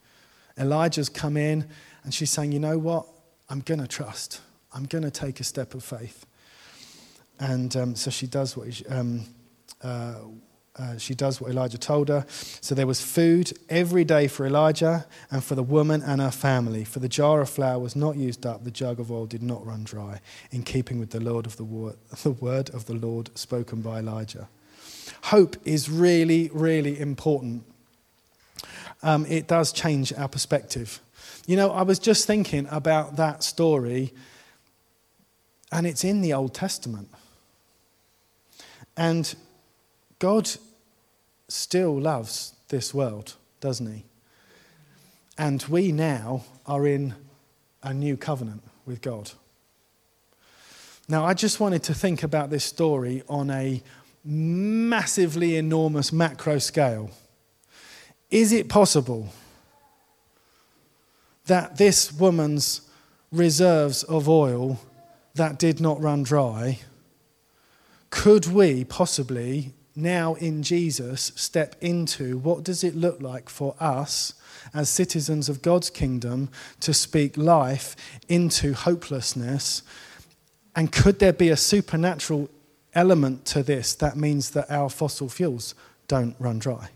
Elijah's 0.58 1.10
come 1.10 1.36
in 1.36 1.68
and 2.04 2.12
she's 2.14 2.30
saying, 2.30 2.52
You 2.52 2.58
know 2.58 2.78
what? 2.78 3.06
I'm 3.50 3.60
going 3.60 3.80
to 3.80 3.86
trust. 3.86 4.40
I'm 4.72 4.86
going 4.86 5.04
to 5.04 5.10
take 5.10 5.40
a 5.40 5.44
step 5.44 5.74
of 5.74 5.84
faith. 5.84 6.26
And 7.38 7.76
um, 7.76 7.94
so 7.94 8.10
she 8.10 8.26
does 8.26 8.56
what 8.56 8.82
um, 8.88 9.26
uh, 9.82 10.14
uh, 10.78 10.96
she 10.96 11.14
does 11.14 11.40
what 11.40 11.50
Elijah 11.50 11.78
told 11.78 12.08
her. 12.08 12.24
So 12.28 12.74
there 12.74 12.86
was 12.86 13.00
food 13.00 13.52
every 13.68 14.04
day 14.04 14.28
for 14.28 14.46
Elijah 14.46 15.06
and 15.30 15.42
for 15.42 15.54
the 15.54 15.62
woman 15.62 16.02
and 16.02 16.20
her 16.20 16.30
family. 16.30 16.84
For 16.84 17.00
the 17.00 17.08
jar 17.08 17.40
of 17.40 17.50
flour 17.50 17.78
was 17.78 17.96
not 17.96 18.16
used 18.16 18.46
up, 18.46 18.64
the 18.64 18.70
jug 18.70 19.00
of 19.00 19.10
oil 19.10 19.26
did 19.26 19.42
not 19.42 19.66
run 19.66 19.84
dry, 19.84 20.20
in 20.50 20.62
keeping 20.62 20.98
with 20.98 21.10
the, 21.10 21.20
Lord 21.20 21.46
of 21.46 21.56
the, 21.56 21.64
word, 21.64 21.96
the 22.22 22.30
word 22.30 22.70
of 22.70 22.86
the 22.86 22.94
Lord 22.94 23.30
spoken 23.36 23.80
by 23.80 23.98
Elijah. 23.98 24.48
Hope 25.24 25.56
is 25.64 25.90
really, 25.90 26.50
really 26.52 26.98
important. 27.00 27.64
Um, 29.02 29.26
it 29.26 29.46
does 29.46 29.72
change 29.72 30.12
our 30.12 30.28
perspective. 30.28 31.00
You 31.46 31.56
know, 31.56 31.70
I 31.70 31.82
was 31.82 31.98
just 31.98 32.26
thinking 32.26 32.68
about 32.70 33.16
that 33.16 33.42
story, 33.42 34.12
and 35.72 35.86
it's 35.86 36.04
in 36.04 36.20
the 36.20 36.34
Old 36.34 36.54
Testament. 36.54 37.08
And 38.96 39.34
God 40.18 40.50
still 41.48 41.98
loves 41.98 42.54
this 42.68 42.92
world, 42.94 43.34
doesn't 43.60 43.92
he? 43.92 44.04
And 45.36 45.62
we 45.68 45.92
now 45.92 46.44
are 46.66 46.86
in 46.86 47.14
a 47.82 47.94
new 47.94 48.16
covenant 48.16 48.62
with 48.86 49.00
God. 49.00 49.30
Now, 51.08 51.24
I 51.24 51.32
just 51.34 51.58
wanted 51.58 51.82
to 51.84 51.94
think 51.94 52.22
about 52.22 52.50
this 52.50 52.64
story 52.64 53.22
on 53.28 53.50
a 53.50 53.82
massively 54.24 55.56
enormous 55.56 56.12
macro 56.12 56.58
scale. 56.58 57.10
Is 58.30 58.52
it 58.52 58.68
possible 58.68 59.32
that 61.46 61.78
this 61.78 62.12
woman's 62.12 62.82
reserves 63.32 64.02
of 64.04 64.28
oil 64.28 64.80
that 65.34 65.58
did 65.58 65.80
not 65.80 66.00
run 66.00 66.22
dry, 66.22 66.80
could 68.10 68.46
we 68.46 68.84
possibly 68.84 69.72
now 69.98 70.34
in 70.34 70.62
Jesus 70.62 71.32
step 71.34 71.76
into 71.80 72.38
what 72.38 72.64
does 72.64 72.84
it 72.84 72.94
look 72.94 73.20
like 73.20 73.48
for 73.48 73.74
us 73.78 74.34
as 74.72 74.88
citizens 74.88 75.48
of 75.48 75.62
God's 75.62 75.90
kingdom 75.90 76.50
to 76.80 76.94
speak 76.94 77.36
life 77.36 77.96
into 78.28 78.72
hopelessness? 78.72 79.82
And 80.74 80.92
could 80.92 81.18
there 81.18 81.32
be 81.32 81.48
a 81.48 81.56
supernatural 81.56 82.48
element 82.94 83.44
to 83.46 83.62
this 83.62 83.94
that 83.96 84.16
means 84.16 84.50
that 84.50 84.70
our 84.70 84.88
fossil 84.88 85.28
fuels 85.28 85.74
don't 86.06 86.36
run 86.38 86.58
dry? 86.58 86.90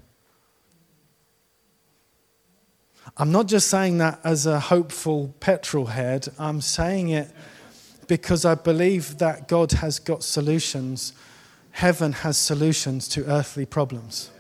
I'm 3.16 3.32
not 3.32 3.46
just 3.46 3.68
saying 3.68 3.98
that 3.98 4.20
as 4.24 4.46
a 4.46 4.58
hopeful 4.58 5.34
petrol 5.40 5.86
head, 5.86 6.28
I'm 6.38 6.60
saying 6.60 7.10
it 7.10 7.30
because 8.06 8.44
I 8.44 8.54
believe 8.54 9.18
that 9.18 9.48
God 9.48 9.72
has 9.72 9.98
got 9.98 10.22
solutions. 10.22 11.12
Heaven 11.72 12.12
has 12.12 12.36
solutions 12.36 13.08
to 13.08 13.24
earthly 13.26 13.66
problems. 13.66 14.30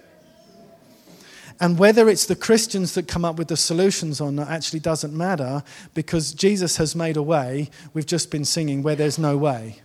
And 1.60 1.78
whether 1.78 2.08
it's 2.08 2.26
the 2.26 2.36
Christians 2.36 2.94
that 2.94 3.06
come 3.06 3.24
up 3.24 3.36
with 3.36 3.48
the 3.48 3.56
solutions 3.56 4.20
or 4.20 4.32
not 4.32 4.48
actually 4.48 4.80
doesn't 4.80 5.16
matter 5.16 5.62
because 5.94 6.32
Jesus 6.32 6.76
has 6.78 6.96
made 6.96 7.16
a 7.16 7.22
way. 7.22 7.70
We've 7.94 8.06
just 8.06 8.30
been 8.30 8.44
singing 8.44 8.82
where 8.82 8.96
there's 8.96 9.18
no 9.18 9.36
way. 9.36 9.80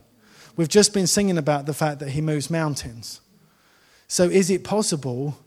We've 0.56 0.70
just 0.70 0.94
been 0.94 1.08
singing 1.08 1.38
about 1.38 1.66
the 1.66 1.74
fact 1.74 2.00
that 2.00 2.10
he 2.10 2.22
moves 2.22 2.50
mountains. 2.50 3.22
So, 4.08 4.24
is 4.24 4.50
it 4.50 4.64
possible 4.64 5.38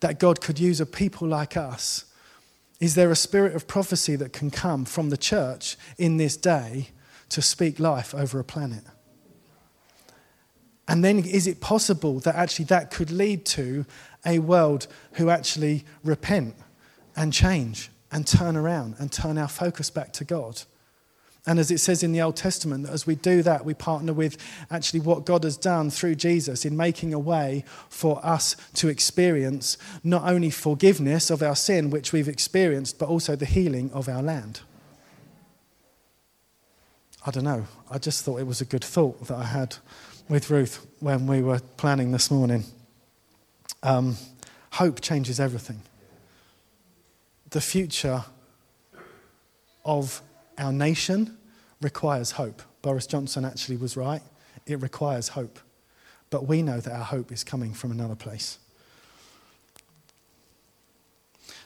that 0.00 0.18
God 0.18 0.40
could 0.40 0.58
use 0.58 0.80
a 0.80 0.86
people 0.86 1.28
like 1.28 1.56
us 1.56 2.06
is 2.80 2.94
there 2.94 3.10
a 3.10 3.16
spirit 3.16 3.56
of 3.56 3.66
prophecy 3.66 4.14
that 4.16 4.32
can 4.32 4.50
come 4.50 4.84
from 4.84 5.10
the 5.10 5.16
church 5.16 5.76
in 5.96 6.16
this 6.16 6.36
day 6.36 6.90
to 7.30 7.42
speak 7.42 7.80
life 7.80 8.14
over 8.14 8.38
a 8.38 8.44
planet? 8.44 8.84
And 10.88 11.04
then 11.04 11.18
is 11.18 11.46
it 11.46 11.60
possible 11.60 12.18
that 12.20 12.34
actually 12.34 12.64
that 12.66 12.90
could 12.90 13.10
lead 13.10 13.44
to 13.46 13.84
a 14.24 14.38
world 14.38 14.86
who 15.12 15.28
actually 15.28 15.84
repent 16.02 16.56
and 17.14 17.32
change 17.32 17.90
and 18.10 18.26
turn 18.26 18.56
around 18.56 18.96
and 18.98 19.12
turn 19.12 19.36
our 19.36 19.48
focus 19.48 19.90
back 19.90 20.14
to 20.14 20.24
God? 20.24 20.62
And 21.46 21.58
as 21.58 21.70
it 21.70 21.78
says 21.78 22.02
in 22.02 22.12
the 22.12 22.20
Old 22.20 22.36
Testament, 22.36 22.84
that 22.84 22.92
as 22.92 23.06
we 23.06 23.14
do 23.14 23.42
that, 23.42 23.64
we 23.64 23.72
partner 23.72 24.12
with 24.12 24.36
actually 24.70 25.00
what 25.00 25.24
God 25.24 25.44
has 25.44 25.56
done 25.56 25.88
through 25.88 26.16
Jesus 26.16 26.64
in 26.64 26.76
making 26.76 27.14
a 27.14 27.18
way 27.18 27.64
for 27.88 28.24
us 28.24 28.56
to 28.74 28.88
experience 28.88 29.78
not 30.04 30.28
only 30.28 30.50
forgiveness 30.50 31.30
of 31.30 31.42
our 31.42 31.56
sin, 31.56 31.90
which 31.90 32.12
we've 32.12 32.28
experienced, 32.28 32.98
but 32.98 33.08
also 33.08 33.36
the 33.36 33.46
healing 33.46 33.90
of 33.92 34.08
our 34.08 34.22
land. 34.22 34.60
I 37.24 37.30
don't 37.30 37.44
know. 37.44 37.66
I 37.90 37.98
just 37.98 38.24
thought 38.24 38.40
it 38.40 38.46
was 38.46 38.60
a 38.60 38.66
good 38.66 38.84
thought 38.84 39.26
that 39.26 39.36
I 39.36 39.44
had 39.44 39.76
with 40.28 40.50
Ruth 40.50 40.86
when 41.00 41.26
we 41.26 41.42
were 41.42 41.60
planning 41.76 42.12
this 42.12 42.30
morning. 42.30 42.64
Um, 43.82 44.16
hope 44.72 45.00
changes 45.00 45.40
everything. 45.40 45.82
The 47.50 47.60
future 47.60 48.24
of 49.84 50.20
our 50.58 50.72
nation 50.72 51.36
requires 51.80 52.32
hope. 52.32 52.62
Boris 52.82 53.06
Johnson 53.06 53.44
actually 53.44 53.76
was 53.76 53.96
right. 53.96 54.22
It 54.66 54.80
requires 54.82 55.28
hope. 55.28 55.58
But 56.30 56.46
we 56.46 56.62
know 56.62 56.80
that 56.80 56.92
our 56.92 57.04
hope 57.04 57.32
is 57.32 57.42
coming 57.42 57.72
from 57.72 57.90
another 57.90 58.14
place. 58.14 58.58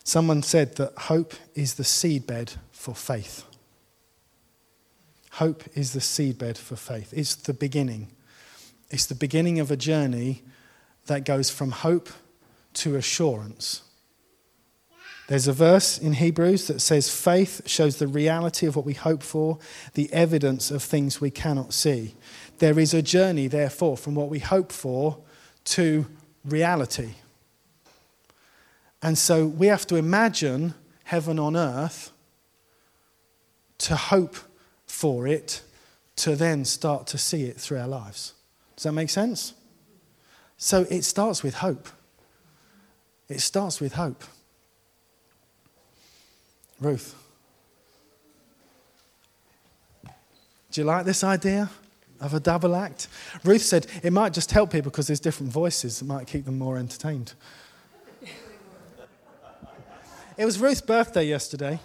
Someone 0.05 0.43
said 0.43 0.77
that 0.77 0.93
hope 0.97 1.35
is 1.55 1.75
the 1.75 1.83
seedbed 1.83 2.57
for 2.71 2.95
faith. 2.95 3.45
Hope 5.33 5.65
is 5.75 5.93
the 5.93 6.01
seedbed 6.01 6.59
for 6.59 6.77
faith. 6.77 7.13
It's 7.17 7.35
the 7.35 7.55
beginning. 7.55 8.09
It's 8.93 9.07
the 9.07 9.15
beginning 9.15 9.59
of 9.59 9.71
a 9.71 9.77
journey 9.77 10.43
that 11.07 11.25
goes 11.25 11.49
from 11.49 11.71
hope 11.71 12.11
to 12.75 12.95
assurance. 12.95 13.83
There's 15.29 15.49
a 15.49 15.53
verse 15.55 15.97
in 15.97 16.13
Hebrews 16.13 16.67
that 16.67 16.81
says, 16.81 17.09
Faith 17.09 17.63
shows 17.65 17.97
the 17.97 18.07
reality 18.07 18.67
of 18.67 18.77
what 18.77 18.85
we 18.85 18.93
hope 18.93 19.23
for, 19.23 19.59
the 19.95 20.13
evidence 20.13 20.71
of 20.71 20.83
things 20.83 21.23
we 21.23 21.31
cannot 21.31 21.73
see. 21.73 22.15
There 22.59 22.79
is 22.79 22.93
a 22.93 23.01
journey, 23.01 23.47
therefore, 23.47 23.97
from 23.97 24.15
what 24.15 24.29
we 24.29 24.41
hope 24.41 24.71
for 24.71 25.17
to 25.65 26.05
reality. 26.45 27.15
And 29.01 29.17
so 29.17 29.47
we 29.47 29.69
have 29.69 29.87
to 29.87 29.97
imagine 29.97 30.75
heaven 31.05 31.39
on 31.39 31.57
earth 31.57 32.13
to 33.79 33.97
hope 33.97 34.37
for 34.87 35.27
it, 35.27 35.63
to 36.17 36.37
then 36.37 36.67
start 36.67 37.07
to 37.07 37.19
see 37.19 37.45
it 37.45 37.59
through 37.59 37.79
our 37.79 37.89
lives. 37.89 38.35
Does 38.83 38.91
that 38.91 38.95
make 38.95 39.11
sense? 39.11 39.55
So 40.57 40.85
it 40.91 41.03
starts 41.03 41.45
with 41.45 41.55
hope. 41.55 41.89
It 43.29 43.41
starts 43.41 43.81
with 43.81 43.93
hope. 43.93 44.25
Ruth. 46.81 47.15
Do 50.05 50.81
you 50.81 50.85
like 50.85 51.05
this 51.05 51.23
idea 51.23 51.71
of 52.21 52.35
a 52.35 52.41
double 52.41 52.75
act? 52.75 53.07
Ruth 53.45 53.63
said 53.63 53.87
it 54.03 54.13
might 54.13 54.33
just 54.33 54.51
help 54.51 54.73
people 54.73 54.91
because 54.91 55.07
there's 55.07 55.21
different 55.21 55.53
voices, 55.53 56.03
it 56.03 56.07
might 56.07 56.27
keep 56.27 56.45
them 56.45 56.59
more 56.59 56.77
entertained. 56.77 57.35
it 60.37 60.45
was 60.45 60.59
Ruth's 60.59 60.81
birthday 60.81 61.29
yesterday. 61.29 61.79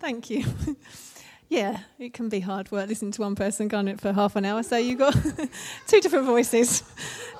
Thank 0.00 0.28
you. 0.28 0.44
yeah, 1.48 1.80
it 1.98 2.12
can 2.12 2.28
be 2.28 2.40
hard 2.40 2.70
work 2.72 2.88
listening 2.88 3.12
to 3.12 3.22
one 3.22 3.34
person, 3.34 3.68
can't 3.68 3.88
it, 3.88 4.00
for 4.00 4.12
half 4.12 4.36
an 4.36 4.44
hour? 4.44 4.62
So 4.62 4.76
you've 4.76 4.98
got 4.98 5.14
two 5.86 6.00
different 6.00 6.26
voices. 6.26 6.82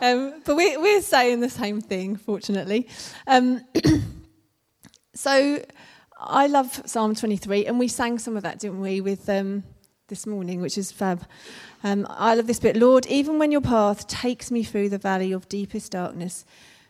Um, 0.00 0.42
but 0.44 0.54
we, 0.54 0.76
we're 0.76 1.02
saying 1.02 1.40
the 1.40 1.50
same 1.50 1.80
thing, 1.80 2.16
fortunately. 2.16 2.88
Um, 3.26 3.64
so 5.14 5.64
I 6.18 6.46
love 6.46 6.82
Psalm 6.86 7.14
23, 7.14 7.66
and 7.66 7.78
we 7.78 7.88
sang 7.88 8.18
some 8.18 8.36
of 8.36 8.42
that, 8.44 8.60
didn't 8.60 8.80
we, 8.80 9.00
with 9.00 9.28
um, 9.28 9.64
this 10.08 10.26
morning, 10.26 10.60
which 10.60 10.78
is 10.78 10.92
fab. 10.92 11.26
Um, 11.82 12.06
I 12.08 12.34
love 12.36 12.46
this 12.46 12.60
bit. 12.60 12.76
Lord, 12.76 13.06
even 13.06 13.38
when 13.38 13.50
your 13.50 13.60
path 13.60 14.06
takes 14.06 14.50
me 14.52 14.62
through 14.62 14.88
the 14.88 14.98
valley 14.98 15.32
of 15.32 15.48
deepest 15.48 15.92
darkness, 15.92 16.44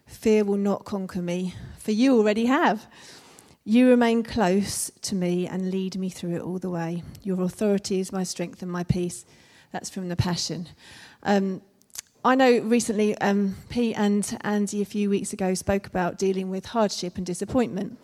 fear 0.06 0.44
will 0.44 0.58
not 0.58 0.84
conquer 0.84 1.22
me, 1.22 1.54
for 1.78 1.92
you 1.92 2.18
already 2.18 2.46
have. 2.46 2.86
You 3.68 3.88
remain 3.88 4.22
close 4.22 4.92
to 5.02 5.16
me 5.16 5.48
and 5.48 5.72
lead 5.72 5.98
me 5.98 6.08
through 6.08 6.36
it 6.36 6.40
all 6.40 6.60
the 6.60 6.70
way. 6.70 7.02
Your 7.24 7.42
authority 7.42 7.98
is 7.98 8.12
my 8.12 8.22
strength 8.22 8.62
and 8.62 8.70
my 8.70 8.84
peace. 8.84 9.26
That's 9.72 9.90
from 9.90 10.08
the 10.08 10.14
Passion. 10.14 10.68
Um, 11.24 11.62
I 12.24 12.36
know 12.36 12.60
recently 12.60 13.18
um, 13.18 13.56
Pete 13.68 13.98
and 13.98 14.38
Andy 14.42 14.82
a 14.82 14.84
few 14.84 15.10
weeks 15.10 15.32
ago 15.32 15.52
spoke 15.54 15.88
about 15.88 16.16
dealing 16.16 16.48
with 16.48 16.66
hardship 16.66 17.16
and 17.16 17.26
disappointment. 17.26 17.98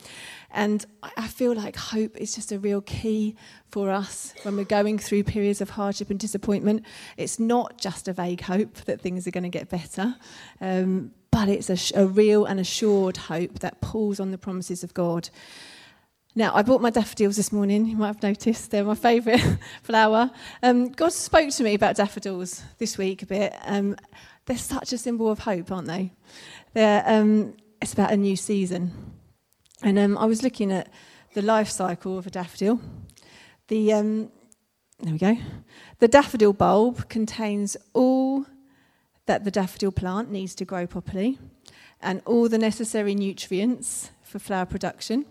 And 0.50 0.84
I 1.16 1.28
feel 1.28 1.54
like 1.54 1.76
hope 1.76 2.16
is 2.16 2.34
just 2.34 2.50
a 2.50 2.58
real 2.58 2.80
key 2.80 3.36
for 3.68 3.88
us 3.88 4.34
when 4.42 4.56
we're 4.56 4.64
going 4.64 4.98
through 4.98 5.22
periods 5.22 5.60
of 5.60 5.70
hardship 5.70 6.10
and 6.10 6.18
disappointment. 6.18 6.84
It's 7.16 7.38
not 7.38 7.78
just 7.78 8.08
a 8.08 8.12
vague 8.12 8.40
hope 8.40 8.74
that 8.86 9.00
things 9.00 9.28
are 9.28 9.30
going 9.30 9.44
to 9.44 9.48
get 9.48 9.68
better, 9.68 10.16
um, 10.60 11.12
but 11.32 11.48
it's 11.48 11.70
a, 11.70 12.00
a 12.00 12.06
real 12.06 12.44
and 12.44 12.60
assured 12.60 13.16
hope 13.16 13.58
that 13.60 13.80
pulls 13.80 14.20
on 14.20 14.30
the 14.30 14.38
promises 14.38 14.84
of 14.84 14.94
God. 14.94 15.30
Now, 16.34 16.54
I 16.54 16.62
bought 16.62 16.80
my 16.80 16.90
daffodils 16.90 17.36
this 17.36 17.50
morning. 17.50 17.86
You 17.86 17.96
might 17.96 18.08
have 18.08 18.22
noticed 18.22 18.70
they're 18.70 18.84
my 18.84 18.94
favourite 18.94 19.58
flower. 19.82 20.30
Um, 20.62 20.90
God 20.90 21.12
spoke 21.12 21.50
to 21.50 21.64
me 21.64 21.74
about 21.74 21.96
daffodils 21.96 22.62
this 22.78 22.96
week 22.96 23.22
a 23.22 23.26
bit. 23.26 23.54
Um, 23.64 23.96
they're 24.46 24.56
such 24.56 24.92
a 24.92 24.98
symbol 24.98 25.30
of 25.30 25.40
hope, 25.40 25.72
aren't 25.72 25.88
they? 25.88 26.12
Um, 26.74 27.54
it's 27.80 27.94
about 27.94 28.12
a 28.12 28.16
new 28.16 28.36
season. 28.36 28.92
And 29.82 29.98
um, 29.98 30.16
I 30.18 30.26
was 30.26 30.42
looking 30.42 30.70
at 30.70 30.88
the 31.34 31.42
life 31.42 31.68
cycle 31.68 32.18
of 32.18 32.26
a 32.26 32.30
daffodil. 32.30 32.80
The, 33.68 33.92
um, 33.94 34.30
there 35.00 35.12
we 35.12 35.18
go. 35.18 35.36
The 35.98 36.08
daffodil 36.08 36.52
bulb 36.52 37.08
contains 37.08 37.76
all 37.94 38.46
that 39.26 39.44
the 39.44 39.50
daffodil 39.50 39.92
plant 39.92 40.30
needs 40.30 40.54
to 40.56 40.64
grow 40.64 40.86
properly 40.86 41.38
and 42.00 42.20
all 42.26 42.48
the 42.48 42.58
necessary 42.58 43.14
nutrients 43.14 44.10
for 44.22 44.38
flower 44.38 44.66
production. 44.66 45.24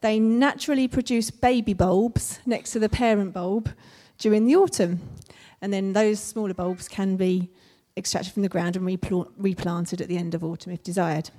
They 0.00 0.18
naturally 0.18 0.88
produce 0.88 1.30
baby 1.30 1.74
bulbs 1.74 2.40
next 2.46 2.72
to 2.72 2.78
the 2.78 2.88
parent 2.88 3.32
bulb 3.32 3.70
during 4.18 4.46
the 4.46 4.56
autumn. 4.56 5.00
And 5.60 5.72
then 5.72 5.92
those 5.92 6.20
smaller 6.20 6.54
bulbs 6.54 6.88
can 6.88 7.16
be 7.16 7.50
extracted 7.96 8.32
from 8.32 8.42
the 8.42 8.48
ground 8.48 8.76
and 8.76 8.84
replanted 9.36 10.00
at 10.00 10.08
the 10.08 10.16
end 10.16 10.34
of 10.34 10.42
autumn 10.42 10.72
if 10.72 10.82
desired. 10.82 11.30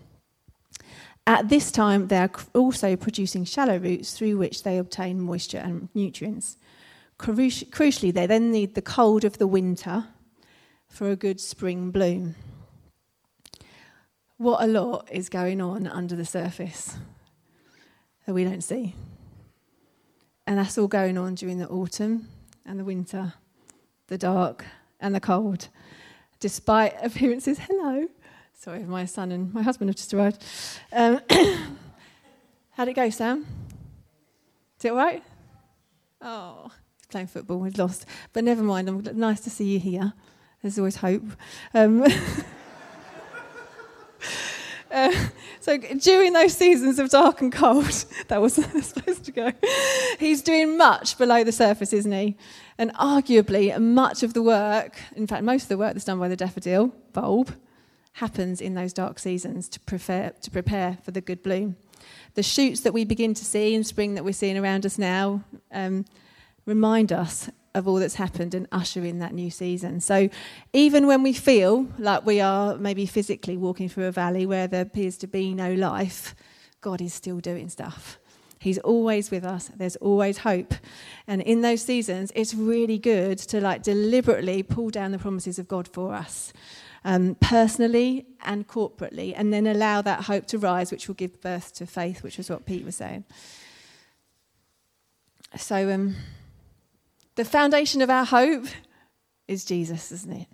At 1.26 1.50
this 1.50 1.72
time, 1.72 2.08
they 2.08 2.18
are 2.18 2.32
also 2.54 2.96
producing 2.96 3.46
shallow 3.46 3.78
roots 3.78 4.14
through 4.14 4.38
which 4.38 4.64
they 4.64 4.78
obtain 4.78 5.20
moisture 5.20 5.58
and 5.58 5.90
nutrients. 5.94 6.58
Crucially, 7.20 8.14
they 8.14 8.26
then 8.26 8.52
need 8.52 8.76
the 8.76 8.82
cold 8.82 9.24
of 9.24 9.38
the 9.38 9.48
winter 9.48 10.06
for 10.92 11.10
a 11.10 11.16
good 11.16 11.40
spring 11.40 11.90
bloom. 11.90 12.36
What 14.38 14.62
a 14.62 14.68
lot 14.68 15.08
is 15.10 15.30
going 15.30 15.62
on 15.62 15.88
under 15.88 16.16
the 16.16 16.26
surface 16.26 16.98
that 18.26 18.34
we 18.34 18.44
don't 18.44 18.62
see. 18.62 18.94
And 20.46 20.60
that's 20.60 20.78
all 20.78 20.88
going 20.88 21.18
on 21.18 21.36
during 21.36 21.60
the 21.60 21.68
autumn 21.70 22.28
and 22.66 22.78
the 22.80 22.84
winter, 22.84 23.34
the 24.08 24.18
dark 24.18 24.66
and 25.00 25.16
the 25.16 25.20
cold. 25.22 25.70
Despite 26.40 26.94
appearances, 27.02 27.58
hello. 27.70 28.08
Sorry, 28.54 28.84
my 28.84 29.06
son 29.06 29.32
and 29.32 29.54
my 29.54 29.62
husband 29.62 29.90
have 29.90 29.96
just 29.96 30.14
arrived. 30.14 30.44
Um, 30.92 31.22
how'd 32.72 32.90
it 32.90 32.94
go, 32.94 33.10
Sam? 33.10 33.46
Is 34.78 34.86
it 34.86 34.90
all 34.90 34.98
right? 34.98 35.24
Oh, 36.22 36.70
he's 36.98 37.08
playing 37.08 37.28
football, 37.28 37.64
he's 37.64 37.78
lost. 37.78 38.06
But 38.34 38.44
never 38.44 38.62
mind, 38.62 38.90
I'm 38.90 39.04
nice 39.18 39.40
to 39.42 39.50
see 39.50 39.66
you 39.66 39.80
here. 39.80 40.14
There's 40.62 40.78
always 40.78 40.98
hope. 40.98 41.24
Um, 41.74 42.06
Uh, 44.92 45.14
so 45.62 45.78
during 45.78 46.34
those 46.34 46.54
seasons 46.54 47.00
of 47.00 47.10
dark 47.10 47.42
and 47.42 47.52
cold, 47.52 48.06
that 48.28 48.42
was 48.42 48.54
supposed 48.84 49.24
to 49.26 49.32
go, 49.32 49.52
he's 50.20 50.42
doing 50.42 50.78
much 50.78 51.18
below 51.18 51.44
the 51.44 51.52
surface, 51.52 51.94
isn't 51.94 52.12
he? 52.12 52.38
And 52.78 52.94
arguably, 52.96 53.80
much 53.80 54.24
of 54.24 54.34
the 54.34 54.42
work, 54.42 55.00
in 55.16 55.28
fact, 55.28 55.44
most 55.44 55.64
of 55.64 55.70
the 55.70 55.78
work 55.78 55.94
that's 55.94 56.06
done 56.06 56.20
by 56.20 56.28
the 56.28 56.36
daffodil 56.36 56.94
bulb, 57.14 57.56
happens 58.16 58.60
in 58.60 58.74
those 58.74 58.92
dark 58.92 59.20
seasons 59.20 59.70
to 59.70 59.80
prepare, 59.80 60.34
to 60.42 60.52
prepare 60.52 60.98
for 61.04 61.12
the 61.12 61.22
good 61.22 61.42
bloom. 61.42 61.78
The 62.34 62.44
shoots 62.44 62.82
that 62.82 62.94
we 62.94 63.06
begin 63.06 63.34
to 63.34 63.46
see 63.46 63.74
in 63.74 63.86
spring 63.86 64.16
that 64.16 64.26
we're 64.26 64.34
seeing 64.34 64.58
around 64.58 64.86
us 64.86 64.98
now 64.98 65.44
um, 65.72 66.06
remind 66.66 67.14
us 67.14 67.50
of 67.74 67.88
all 67.88 67.96
that's 67.96 68.16
happened 68.16 68.54
and 68.54 68.68
usher 68.72 69.04
in 69.04 69.20
that 69.20 69.34
new 69.34 69.50
season. 69.50 70.00
So, 70.02 70.30
even 70.74 71.08
when 71.08 71.24
we 71.24 71.34
feel 71.34 71.88
like 71.98 72.26
we 72.26 72.42
are 72.42 72.78
maybe 72.78 73.06
physically 73.06 73.58
walking 73.58 73.90
through 73.90 74.06
a 74.06 74.12
valley 74.12 74.46
where 74.46 74.68
there 74.68 74.82
appears 74.82 75.18
to 75.18 75.28
be 75.28 75.54
no 75.54 75.74
life, 75.74 76.36
God 76.82 77.02
is 77.02 77.14
still 77.14 77.40
doing 77.40 77.70
stuff. 77.70 78.20
He's 78.60 78.78
always 78.80 79.32
with 79.32 79.44
us. 79.44 79.72
There's 79.76 79.96
always 79.98 80.40
hope. 80.40 80.76
And 81.26 81.42
in 81.42 81.62
those 81.62 81.82
seasons, 81.82 82.32
it's 82.36 82.54
really 82.54 83.00
good 83.00 83.40
to 83.40 83.60
like 83.60 83.82
deliberately 83.82 84.62
pull 84.62 84.92
down 84.92 85.12
the 85.12 85.18
promises 85.18 85.58
of 85.58 85.68
God 85.68 85.88
for 85.88 86.14
us. 86.14 86.54
Um, 87.04 87.34
personally 87.40 88.28
and 88.44 88.68
corporately, 88.68 89.34
and 89.36 89.52
then 89.52 89.66
allow 89.66 90.04
that 90.04 90.26
hope 90.26 90.46
to 90.48 90.60
rise, 90.60 90.92
which 90.92 91.08
will 91.08 91.16
give 91.16 91.42
birth 91.42 91.74
to 91.74 91.88
faith, 91.88 92.22
which 92.22 92.38
is 92.38 92.48
what 92.48 92.68
Pete 92.68 92.86
was 92.86 92.96
saying. 92.96 93.24
So, 95.58 95.92
um, 95.92 96.16
the 97.36 97.46
foundation 97.46 98.02
of 98.02 98.10
our 98.10 98.26
hope 98.26 98.66
is 99.48 99.66
Jesus, 99.66 100.12
isn't 100.12 100.34
it? 100.34 100.48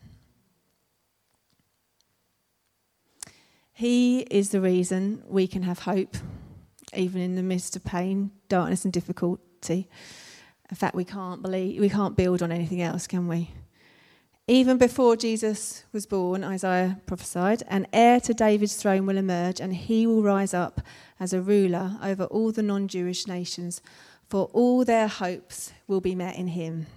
He 3.73 4.21
is 4.21 4.49
the 4.49 4.61
reason 4.61 5.21
we 5.27 5.47
can 5.47 5.61
have 5.63 5.79
hope, 5.79 6.17
even 6.95 7.21
in 7.21 7.35
the 7.35 7.43
midst 7.43 7.75
of 7.75 7.83
pain, 7.83 8.31
darkness, 8.49 8.83
and 8.83 8.91
difficulty. 8.91 9.87
In 10.69 10.75
fact, 10.75 10.95
we 10.95 11.05
can't 11.05 11.41
believe 11.41 11.79
we 11.79 11.89
can't 11.89 12.17
build 12.17 12.41
on 12.41 12.51
anything 12.51 12.81
else, 12.81 13.05
can 13.05 13.27
we? 13.27 13.51
Even 14.47 14.77
before 14.77 15.15
Jesus 15.17 15.83
was 15.91 16.05
born, 16.05 16.43
Isaiah 16.43 17.01
prophesied, 17.05 17.63
an 17.67 17.85
heir 17.91 18.21
to 18.21 18.33
David's 18.33 18.77
throne 18.77 19.05
will 19.05 19.17
emerge, 19.17 19.59
and 19.59 19.75
he 19.75 20.07
will 20.07 20.23
rise 20.23 20.53
up 20.53 20.81
as 21.19 21.33
a 21.33 21.41
ruler 21.41 21.99
over 22.01 22.23
all 22.25 22.51
the 22.51 22.63
non 22.63 22.87
Jewish 22.87 23.27
nations 23.27 23.81
for 24.27 24.49
all 24.53 24.83
their 24.83 25.07
hopes 25.07 25.71
will 25.87 26.01
be 26.01 26.15
met 26.15 26.35
in 26.35 26.47
him. 26.47 26.87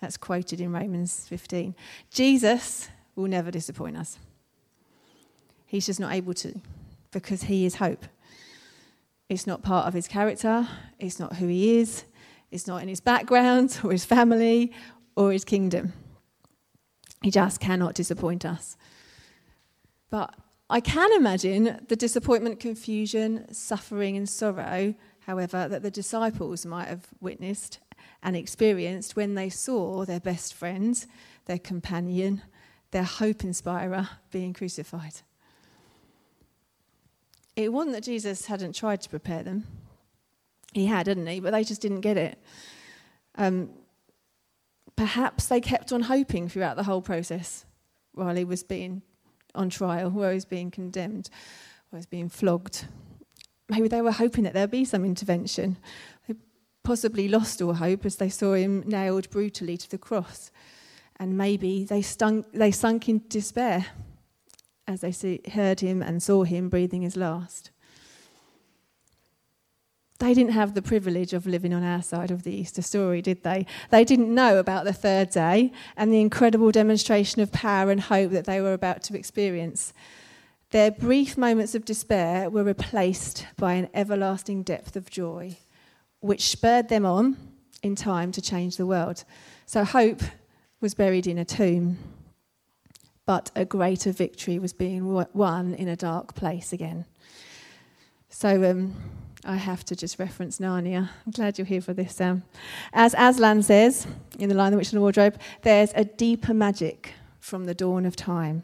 That's 0.00 0.16
quoted 0.16 0.60
in 0.60 0.72
Romans 0.72 1.26
15. 1.28 1.74
Jesus 2.10 2.88
will 3.14 3.28
never 3.28 3.50
disappoint 3.50 3.96
us. 3.96 4.18
He's 5.66 5.86
just 5.86 6.00
not 6.00 6.12
able 6.12 6.34
to 6.34 6.60
because 7.10 7.44
he 7.44 7.66
is 7.66 7.76
hope. 7.76 8.04
It's 9.28 9.46
not 9.46 9.62
part 9.62 9.86
of 9.86 9.94
his 9.94 10.08
character, 10.08 10.66
it's 10.98 11.20
not 11.20 11.36
who 11.36 11.46
he 11.46 11.78
is, 11.78 12.04
it's 12.50 12.66
not 12.66 12.82
in 12.82 12.88
his 12.88 13.00
background 13.00 13.78
or 13.84 13.92
his 13.92 14.04
family 14.04 14.72
or 15.14 15.30
his 15.32 15.44
kingdom. 15.44 15.92
He 17.22 17.30
just 17.30 17.60
cannot 17.60 17.94
disappoint 17.94 18.44
us. 18.44 18.76
But 20.08 20.34
I 20.68 20.80
can 20.80 21.12
imagine 21.12 21.84
the 21.88 21.96
disappointment, 21.96 22.58
confusion, 22.58 23.52
suffering, 23.52 24.16
and 24.16 24.28
sorrow 24.28 24.94
however, 25.26 25.68
that 25.68 25.82
the 25.82 25.90
disciples 25.90 26.64
might 26.66 26.88
have 26.88 27.06
witnessed 27.20 27.78
and 28.22 28.36
experienced 28.36 29.16
when 29.16 29.34
they 29.34 29.48
saw 29.48 30.04
their 30.04 30.20
best 30.20 30.54
friend, 30.54 31.06
their 31.46 31.58
companion, 31.58 32.42
their 32.90 33.04
hope 33.04 33.44
inspirer 33.44 34.08
being 34.30 34.52
crucified. 34.52 35.22
It 37.56 37.72
wasn't 37.72 37.94
that 37.94 38.04
Jesus 38.04 38.46
hadn't 38.46 38.74
tried 38.74 39.00
to 39.02 39.08
prepare 39.08 39.42
them. 39.42 39.66
He 40.72 40.86
had, 40.86 41.06
hadn't 41.06 41.26
he? 41.26 41.40
But 41.40 41.52
they 41.52 41.64
just 41.64 41.82
didn't 41.82 42.00
get 42.00 42.16
it. 42.16 42.38
Um, 43.36 43.70
perhaps 44.96 45.46
they 45.46 45.60
kept 45.60 45.92
on 45.92 46.02
hoping 46.02 46.48
throughout 46.48 46.76
the 46.76 46.84
whole 46.84 47.02
process 47.02 47.64
while 48.12 48.34
he 48.34 48.44
was 48.44 48.62
being 48.62 49.02
on 49.54 49.70
trial, 49.70 50.10
while 50.10 50.30
he 50.30 50.34
was 50.34 50.44
being 50.44 50.70
condemned, 50.70 51.28
while 51.88 51.98
he 51.98 52.00
was 52.00 52.06
being 52.06 52.28
flogged, 52.28 52.86
maybe 53.70 53.88
they 53.88 54.02
were 54.02 54.12
hoping 54.12 54.44
that 54.44 54.52
there'd 54.52 54.70
be 54.70 54.84
some 54.84 55.04
intervention. 55.04 55.76
They 56.26 56.34
possibly 56.82 57.28
lost 57.28 57.62
all 57.62 57.74
hope 57.74 58.04
as 58.04 58.16
they 58.16 58.28
saw 58.28 58.54
him 58.54 58.82
nailed 58.86 59.30
brutally 59.30 59.76
to 59.76 59.90
the 59.90 59.98
cross. 59.98 60.50
And 61.18 61.36
maybe 61.36 61.84
they, 61.84 62.02
stunk, 62.02 62.46
they 62.52 62.70
sunk 62.70 63.08
in 63.08 63.22
despair 63.28 63.86
as 64.86 65.00
they 65.00 65.12
see, 65.12 65.40
heard 65.52 65.80
him 65.80 66.02
and 66.02 66.22
saw 66.22 66.42
him 66.44 66.68
breathing 66.68 67.02
his 67.02 67.16
last. 67.16 67.70
They 70.18 70.34
didn't 70.34 70.52
have 70.52 70.74
the 70.74 70.82
privilege 70.82 71.32
of 71.32 71.46
living 71.46 71.72
on 71.72 71.82
our 71.82 72.02
side 72.02 72.30
of 72.30 72.42
the 72.42 72.52
Easter 72.52 72.82
story, 72.82 73.22
did 73.22 73.42
they? 73.42 73.64
They 73.88 74.04
didn't 74.04 74.34
know 74.34 74.58
about 74.58 74.84
the 74.84 74.92
third 74.92 75.30
day 75.30 75.72
and 75.96 76.12
the 76.12 76.20
incredible 76.20 76.70
demonstration 76.70 77.40
of 77.40 77.52
power 77.52 77.90
and 77.90 78.00
hope 78.00 78.32
that 78.32 78.44
they 78.44 78.60
were 78.60 78.74
about 78.74 79.02
to 79.04 79.16
experience. 79.16 79.94
Their 80.70 80.92
brief 80.92 81.36
moments 81.36 81.74
of 81.74 81.84
despair 81.84 82.48
were 82.48 82.62
replaced 82.62 83.44
by 83.56 83.74
an 83.74 83.88
everlasting 83.92 84.62
depth 84.62 84.94
of 84.94 85.10
joy, 85.10 85.56
which 86.20 86.48
spurred 86.48 86.88
them 86.88 87.04
on 87.04 87.36
in 87.82 87.96
time 87.96 88.30
to 88.32 88.40
change 88.40 88.76
the 88.76 88.86
world. 88.86 89.24
So 89.66 89.84
hope 89.84 90.22
was 90.80 90.94
buried 90.94 91.26
in 91.26 91.38
a 91.38 91.44
tomb, 91.44 91.98
but 93.26 93.50
a 93.56 93.64
greater 93.64 94.12
victory 94.12 94.60
was 94.60 94.72
being 94.72 95.12
won 95.34 95.74
in 95.74 95.88
a 95.88 95.96
dark 95.96 96.36
place 96.36 96.72
again. 96.72 97.04
So 98.28 98.70
um, 98.70 98.94
I 99.44 99.56
have 99.56 99.84
to 99.86 99.96
just 99.96 100.20
reference 100.20 100.58
Narnia. 100.58 101.08
I'm 101.26 101.32
glad 101.32 101.58
you're 101.58 101.64
here 101.64 101.80
for 101.80 101.94
this, 101.94 102.14
Sam. 102.14 102.44
As 102.92 103.12
Aslan 103.18 103.64
says 103.64 104.06
in 104.38 104.48
The 104.48 104.54
Lion, 104.54 104.70
the 104.70 104.76
Witch, 104.76 104.92
and 104.92 104.98
the 104.98 105.02
Wardrobe, 105.02 105.36
there's 105.62 105.92
a 105.96 106.04
deeper 106.04 106.54
magic 106.54 107.14
from 107.40 107.64
the 107.64 107.74
dawn 107.74 108.06
of 108.06 108.14
time 108.14 108.62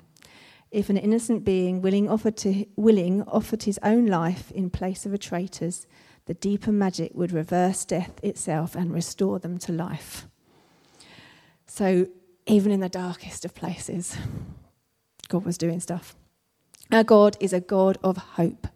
if 0.71 0.91
an 0.91 0.97
innocent 0.97 1.45
being 1.45 1.81
willing 1.81 2.09
offered, 2.09 2.37
to, 2.39 2.67
willing 2.77 3.23
offered 3.23 3.63
his 3.63 3.79
own 3.83 4.07
life 4.07 4.51
in 4.51 4.71
place 4.71 5.07
of 5.07 5.13
a 5.13 5.19
traitor's, 5.19 5.87
the 6.27 6.35
deeper 6.35 6.73
magic 6.73 7.13
would 7.15 7.33
reverse 7.33 7.85
death 7.85 8.19
itself 8.23 8.75
and 8.75 8.93
restore 8.93 9.39
them 9.39 9.59
to 9.59 9.73
life. 9.73 10.27
So, 11.67 12.09
even 12.47 12.73
in 12.73 12.81
the 12.81 12.89
darkest 12.89 13.45
of 13.45 13.55
places, 13.55 14.17
God 15.29 15.45
was 15.45 15.59
doing 15.59 15.81
stuff. 15.81 16.15
Our 16.93 17.05
God 17.05 17.37
is 17.41 17.53
a 17.53 17.61
God 17.61 17.99
of 18.03 18.17
hope. 18.17 18.69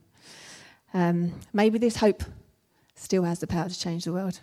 Um, 0.93 1.35
maybe 1.53 1.79
this 1.79 1.97
hope 1.97 2.25
still 2.95 3.23
has 3.23 3.39
the 3.39 3.47
power 3.47 3.69
to 3.69 3.79
change 3.79 4.05
the 4.05 4.13
world. 4.13 4.41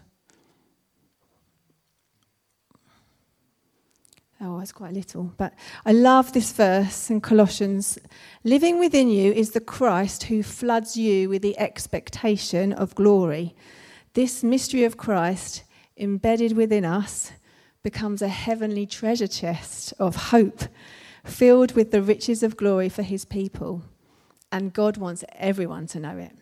Oh, 4.40 4.60
it's 4.60 4.72
quite 4.72 4.94
little. 4.94 5.34
But 5.38 5.54
I 5.84 5.94
love 5.94 6.32
this 6.32 6.52
verse 6.52 7.10
in 7.10 7.22
Colossians. 7.22 7.98
Living 8.44 8.80
within 8.80 9.10
you 9.10 9.32
is 9.32 9.52
the 9.52 9.60
Christ 9.60 10.24
who 10.24 10.44
floods 10.44 10.96
you 10.96 11.28
with 11.28 11.42
the 11.42 11.58
expectation 11.58 12.72
of 12.72 12.94
glory. 12.94 13.56
This 14.14 14.44
mystery 14.44 14.84
of 14.84 14.96
Christ, 14.96 15.64
embedded 15.98 16.56
within 16.56 16.86
us, 16.86 17.32
becomes 17.82 18.22
a 18.22 18.28
heavenly 18.28 18.86
treasure 18.86 19.28
chest 19.28 19.94
of 19.98 20.16
hope, 20.16 20.64
filled 21.24 21.72
with 21.74 21.92
the 21.92 22.02
riches 22.02 22.44
of 22.44 22.58
glory 22.58 22.90
for 22.90 23.02
his 23.02 23.26
people. 23.26 23.82
And 24.52 24.72
God 24.72 24.98
wants 24.98 25.24
everyone 25.34 25.88
to 25.88 26.00
know 26.00 26.18
it. 26.18 26.34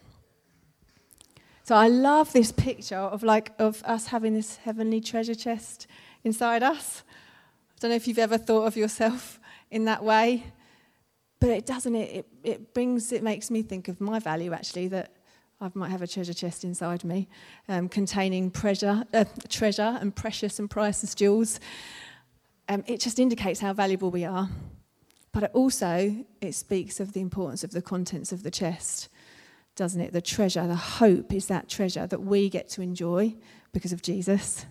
So 1.63 1.75
I 1.75 1.87
love 1.87 2.33
this 2.33 2.51
picture 2.51 2.97
of 2.97 3.23
like 3.23 3.53
of 3.57 3.81
us 3.85 4.07
having 4.07 4.33
this 4.33 4.57
heavenly 4.57 5.01
treasure 5.01 5.33
chest 5.33 5.87
inside 6.23 6.61
us. 6.61 7.03
I 7.75 7.79
don't 7.79 7.89
know 7.91 7.95
if 7.95 8.07
you've 8.07 8.19
ever 8.19 8.37
thought 8.37 8.65
of 8.67 8.77
yourself 8.77 9.39
in 9.71 9.85
that 9.85 10.03
way. 10.03 10.43
But 11.39 11.49
it 11.49 11.65
doesn't, 11.65 11.95
it, 11.95 12.15
it, 12.15 12.25
it 12.43 12.73
brings, 12.73 13.11
it 13.11 13.21
makes 13.21 13.51
me 13.51 13.61
think 13.61 13.87
of 13.87 13.99
my 13.99 14.19
value 14.19 14.53
actually, 14.53 14.87
that 14.89 15.11
I 15.59 15.69
might 15.73 15.89
have 15.89 16.01
a 16.01 16.07
treasure 16.07 16.33
chest 16.33 16.63
inside 16.63 17.03
me 17.03 17.27
um, 17.67 17.89
containing 17.89 18.51
treasure, 18.51 19.03
uh, 19.13 19.25
treasure 19.49 19.97
and 19.99 20.15
precious 20.15 20.59
and 20.59 20.69
priceless 20.69 21.13
jewels. 21.13 21.59
Um, 22.67 22.83
it 22.87 22.99
just 22.99 23.19
indicates 23.19 23.59
how 23.59 23.73
valuable 23.73 24.11
we 24.11 24.25
are. 24.25 24.49
But 25.31 25.43
it 25.43 25.51
also, 25.53 26.25
it 26.39 26.55
speaks 26.55 26.99
of 26.99 27.11
the 27.11 27.19
importance 27.19 27.63
of 27.63 27.71
the 27.71 27.81
contents 27.81 28.31
of 28.31 28.43
the 28.43 28.51
chest, 28.51 29.09
doesn't 29.75 29.99
it? 29.99 30.13
The 30.13 30.21
treasure, 30.21 30.65
the 30.65 30.75
hope 30.75 31.33
is 31.33 31.47
that 31.47 31.67
treasure 31.67 32.07
that 32.07 32.21
we 32.21 32.49
get 32.49 32.69
to 32.69 32.81
enjoy 32.81 33.35
because 33.73 33.91
of 33.91 34.01
Jesus. 34.01 34.65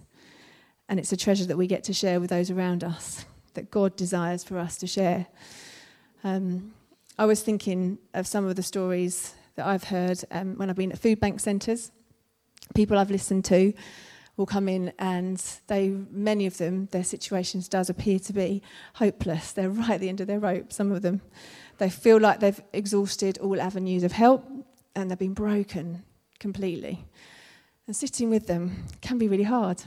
And 0.89 0.99
it's 0.99 1.13
a 1.13 1.17
treasure 1.17 1.47
that 1.47 1.57
we 1.57 1.67
get 1.67 1.85
to 1.85 1.93
share 1.93 2.21
with 2.21 2.31
those 2.31 2.51
around 2.51 2.85
us, 2.85 3.25
that 3.55 3.71
God 3.71 3.97
desires 3.97 4.45
for 4.45 4.59
us 4.59 4.77
to 4.79 4.87
share. 4.87 5.27
Um, 6.23 6.75
I 7.19 7.27
was 7.27 7.43
thinking 7.43 7.99
of 8.13 8.27
some 8.27 8.45
of 8.45 8.57
the 8.57 8.63
stories 8.63 9.35
that 9.55 9.67
I've 9.67 9.85
heard 9.85 10.21
um, 10.31 10.57
when 10.57 10.69
I've 10.69 10.77
been 10.77 10.93
at 10.93 10.99
food 10.99 11.21
bank 11.21 11.41
centres. 11.41 11.93
People 12.75 12.99
I've 12.99 13.11
listened 13.11 13.45
to 13.47 13.73
will 14.37 14.47
come 14.47 14.69
in 14.69 14.93
and 14.99 15.43
they 15.69 15.91
many 16.11 16.47
of 16.47 16.59
them 16.59 16.89
their 16.91 17.05
situations 17.05 17.69
does 17.69 17.89
appear 17.89 18.19
to 18.19 18.33
be 18.33 18.63
hopeless 18.95 19.53
they're 19.53 19.71
right 19.83 19.91
at 19.91 20.01
the 20.01 20.09
end 20.09 20.21
of 20.21 20.27
their 20.27 20.41
rope 20.41 20.73
some 20.73 20.91
of 20.91 21.03
them 21.03 21.21
they 21.79 21.89
feel 21.89 22.19
like 22.19 22.41
they've 22.41 22.63
exhausted 22.73 23.39
all 23.39 23.61
avenues 23.61 24.03
of 24.03 24.13
help 24.13 24.45
and 24.97 25.11
they've 25.11 25.19
been 25.19 25.35
broken 25.35 26.03
completely 26.39 27.05
and 27.87 27.95
sitting 27.95 28.31
with 28.31 28.47
them 28.47 28.85
can 29.01 29.19
be 29.19 29.29
really 29.29 29.45
hard 29.45 29.83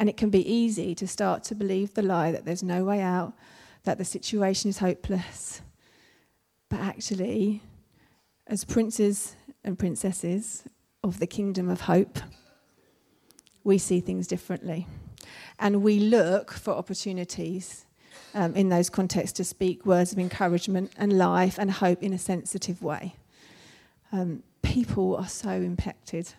and 0.00 0.08
it 0.08 0.16
can 0.16 0.30
be 0.30 0.50
easy 0.50 0.94
to 0.94 1.06
start 1.06 1.42
to 1.44 1.54
believe 1.54 1.94
the 1.94 2.02
lie 2.02 2.32
that 2.32 2.44
there's 2.44 2.62
no 2.62 2.84
way 2.84 3.00
out 3.00 3.32
that 3.84 3.98
the 3.98 4.04
situation 4.04 4.68
is 4.68 4.78
hopeless 4.78 5.62
but 6.68 6.80
actually 6.80 7.62
as 8.46 8.64
princes 8.64 9.36
and 9.64 9.78
princesses 9.78 10.64
of 11.02 11.18
the 11.18 11.26
kingdom 11.26 11.68
of 11.68 11.82
hope 11.82 12.18
we 13.68 13.78
see 13.78 14.00
things 14.00 14.26
differently. 14.26 14.86
And 15.58 15.82
we 15.82 15.98
look 15.98 16.52
for 16.52 16.72
opportunities 16.72 17.84
um, 18.34 18.56
in 18.56 18.70
those 18.70 18.88
contexts 18.88 19.36
to 19.36 19.44
speak 19.44 19.84
words 19.84 20.12
of 20.12 20.18
encouragement 20.18 20.90
and 20.96 21.18
life 21.18 21.58
and 21.58 21.70
hope 21.70 22.02
in 22.02 22.14
a 22.14 22.18
sensitive 22.18 22.82
way. 22.82 23.14
Um, 24.10 24.42
people 24.62 25.16
are 25.16 25.28
so 25.28 25.50
impacted. 25.50 26.32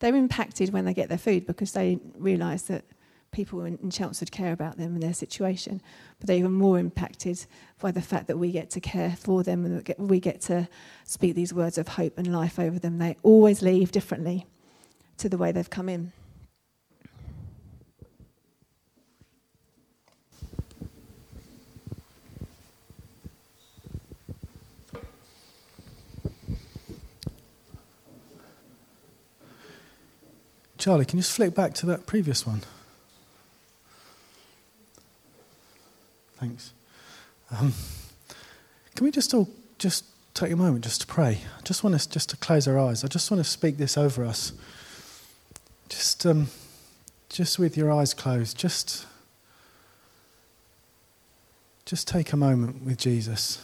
They're 0.00 0.16
impacted 0.16 0.72
when 0.72 0.84
they 0.84 0.92
get 0.92 1.08
their 1.08 1.18
food 1.18 1.46
because 1.46 1.72
they 1.72 2.00
realise 2.18 2.62
that 2.62 2.84
people 3.32 3.64
in, 3.64 3.78
in 3.78 3.90
Chelmsford 3.90 4.30
care 4.30 4.52
about 4.52 4.76
them 4.76 4.94
and 4.94 5.02
their 5.02 5.14
situation. 5.14 5.82
But 6.20 6.28
they're 6.28 6.36
even 6.36 6.52
more 6.52 6.78
impacted 6.78 7.44
by 7.80 7.90
the 7.90 8.02
fact 8.02 8.28
that 8.28 8.38
we 8.38 8.52
get 8.52 8.70
to 8.70 8.80
care 8.80 9.16
for 9.18 9.42
them 9.42 9.64
and 9.64 9.84
that 9.84 9.98
we 9.98 10.20
get 10.20 10.40
to 10.42 10.68
speak 11.04 11.34
these 11.34 11.52
words 11.52 11.78
of 11.78 11.88
hope 11.88 12.16
and 12.18 12.32
life 12.32 12.58
over 12.58 12.78
them. 12.78 12.98
They 12.98 13.16
always 13.22 13.62
leave 13.62 13.90
differently 13.90 14.46
to 15.18 15.28
the 15.28 15.38
way 15.38 15.50
they've 15.50 15.68
come 15.68 15.88
in. 15.88 16.12
Charlie, 30.82 31.04
can 31.04 31.18
you 31.18 31.22
just 31.22 31.36
flick 31.36 31.54
back 31.54 31.74
to 31.74 31.86
that 31.86 32.06
previous 32.06 32.44
one? 32.44 32.62
Um, 37.52 37.74
can 38.94 39.04
we 39.04 39.10
just 39.10 39.34
all 39.34 39.48
just 39.78 40.04
take 40.34 40.50
a 40.52 40.56
moment 40.56 40.84
just 40.84 41.02
to 41.02 41.06
pray? 41.06 41.40
I 41.58 41.62
just 41.62 41.84
want 41.84 41.94
us 41.94 42.06
just 42.06 42.30
to 42.30 42.36
close 42.36 42.66
our 42.66 42.78
eyes. 42.78 43.04
I 43.04 43.08
just 43.08 43.30
want 43.30 43.42
to 43.44 43.48
speak 43.48 43.76
this 43.76 43.98
over 43.98 44.24
us. 44.24 44.52
Just, 45.88 46.24
um, 46.24 46.48
just 47.28 47.58
with 47.58 47.76
your 47.76 47.92
eyes 47.92 48.14
closed, 48.14 48.56
just, 48.56 49.06
just 51.84 52.08
take 52.08 52.32
a 52.32 52.36
moment 52.36 52.82
with 52.82 52.96
Jesus. 52.96 53.60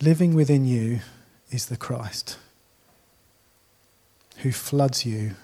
Living 0.00 0.34
within 0.34 0.64
you 0.64 1.00
is 1.50 1.66
the 1.66 1.76
Christ 1.76 2.36
who 4.38 4.52
floods 4.52 5.04
you 5.04 5.34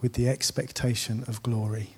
with 0.00 0.14
the 0.14 0.28
expectation 0.28 1.24
of 1.26 1.42
glory. 1.42 1.96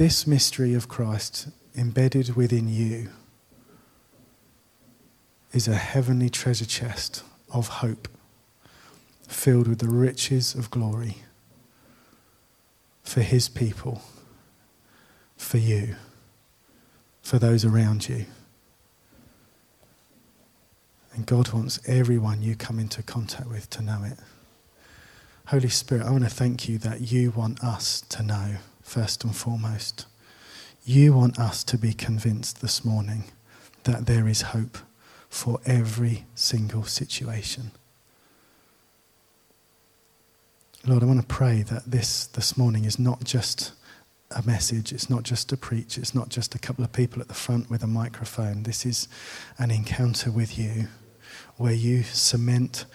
This 0.00 0.26
mystery 0.26 0.72
of 0.72 0.88
Christ 0.88 1.48
embedded 1.76 2.34
within 2.34 2.70
you 2.70 3.10
is 5.52 5.68
a 5.68 5.74
heavenly 5.74 6.30
treasure 6.30 6.64
chest 6.64 7.22
of 7.52 7.68
hope 7.68 8.08
filled 9.28 9.68
with 9.68 9.80
the 9.80 9.90
riches 9.90 10.54
of 10.54 10.70
glory 10.70 11.18
for 13.02 13.20
his 13.20 13.50
people, 13.50 14.00
for 15.36 15.58
you, 15.58 15.96
for 17.20 17.38
those 17.38 17.66
around 17.66 18.08
you. 18.08 18.24
And 21.12 21.26
God 21.26 21.52
wants 21.52 21.78
everyone 21.86 22.40
you 22.40 22.56
come 22.56 22.78
into 22.78 23.02
contact 23.02 23.50
with 23.50 23.68
to 23.68 23.82
know 23.82 24.02
it. 24.04 24.16
Holy 25.48 25.68
Spirit, 25.68 26.06
I 26.06 26.10
want 26.10 26.24
to 26.24 26.30
thank 26.30 26.70
you 26.70 26.78
that 26.78 27.12
you 27.12 27.32
want 27.32 27.62
us 27.62 28.00
to 28.08 28.22
know, 28.22 28.54
first 28.90 29.22
and 29.22 29.36
foremost. 29.36 30.06
You 30.84 31.12
want 31.12 31.38
us 31.38 31.62
to 31.62 31.78
be 31.78 31.92
convinced 31.92 32.60
this 32.60 32.84
morning 32.84 33.22
that 33.84 34.06
there 34.06 34.26
is 34.26 34.42
hope 34.42 34.78
for 35.28 35.60
every 35.64 36.24
single 36.34 36.82
situation. 36.82 37.70
Lord, 40.84 41.04
I 41.04 41.06
want 41.06 41.20
to 41.20 41.26
pray 41.26 41.62
that 41.62 41.84
this 41.88 42.26
this 42.26 42.56
morning 42.56 42.84
is 42.84 42.98
not 42.98 43.22
just 43.22 43.72
a 44.32 44.42
message, 44.44 44.92
it's 44.92 45.08
not 45.08 45.22
just 45.22 45.52
a 45.52 45.56
preach, 45.56 45.96
it's 45.96 46.14
not 46.14 46.28
just 46.28 46.56
a 46.56 46.58
couple 46.58 46.82
of 46.82 46.92
people 46.92 47.22
at 47.22 47.28
the 47.28 47.34
front 47.34 47.70
with 47.70 47.84
a 47.84 47.86
microphone. 47.86 48.64
This 48.64 48.84
is 48.84 49.06
an 49.56 49.70
encounter 49.70 50.32
with 50.32 50.58
you 50.58 50.88
where 51.58 51.72
you 51.72 52.02
cement 52.02 52.86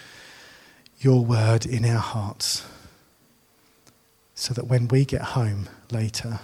your 0.99 1.23
word 1.23 1.65
in 1.65 1.85
our 1.85 2.01
hearts 2.01 2.65
so 4.35 4.53
that 4.53 4.67
when 4.67 4.87
we 4.87 5.05
get 5.05 5.21
home 5.21 5.67
later, 5.91 6.39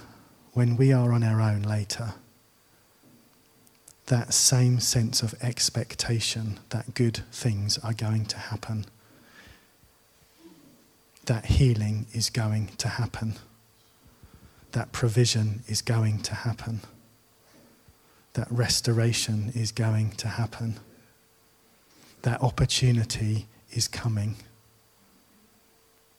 when 0.54 0.76
we 0.76 0.92
are 0.92 1.12
on 1.12 1.22
our 1.22 1.40
own 1.40 1.62
later, 1.62 2.14
that 4.06 4.34
same 4.34 4.80
sense 4.80 5.22
of 5.22 5.34
expectation 5.40 6.58
that 6.70 6.94
good 6.94 7.20
things 7.30 7.78
are 7.78 7.92
going 7.92 8.24
to 8.26 8.36
happen, 8.36 8.84
that 11.26 11.46
healing 11.46 12.06
is 12.12 12.30
going 12.30 12.66
to 12.78 12.88
happen, 12.88 13.34
that 14.72 14.90
provision 14.90 15.62
is 15.68 15.82
going 15.82 16.18
to 16.18 16.34
happen, 16.34 16.80
that 18.32 18.50
restoration 18.50 19.52
is 19.54 19.70
going 19.70 20.10
to 20.10 20.26
happen 20.26 20.80
that 22.22 22.40
opportunity 22.40 23.46
is 23.72 23.88
coming. 23.88 24.36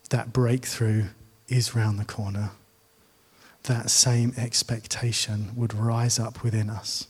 That 0.10 0.32
breakthrough 0.32 1.06
is 1.54 1.76
round 1.76 2.00
the 2.00 2.06
corner. 2.06 2.52
That 3.64 3.90
same 3.90 4.34
expectation 4.36 5.52
would 5.56 5.74
rise 5.74 6.20
up 6.20 6.44
within 6.44 6.70
us 6.70 7.08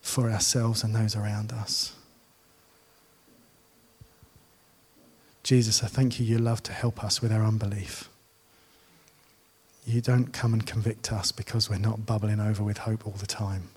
for 0.00 0.30
ourselves 0.30 0.84
and 0.84 0.94
those 0.94 1.16
around 1.16 1.52
us. 1.52 1.94
Jesus, 5.42 5.82
I 5.82 5.86
thank 5.88 6.20
you, 6.20 6.26
you 6.26 6.38
love 6.38 6.62
to 6.64 6.72
help 6.72 7.02
us 7.02 7.20
with 7.20 7.32
our 7.32 7.42
unbelief. 7.42 8.08
You 9.84 10.00
don't 10.00 10.32
come 10.32 10.52
and 10.52 10.64
convict 10.64 11.12
us 11.12 11.32
because 11.32 11.68
we're 11.68 11.78
not 11.78 12.06
bubbling 12.06 12.38
over 12.38 12.62
with 12.62 12.78
hope 12.78 13.06
all 13.06 13.14
the 13.14 13.26
time. 13.26 13.70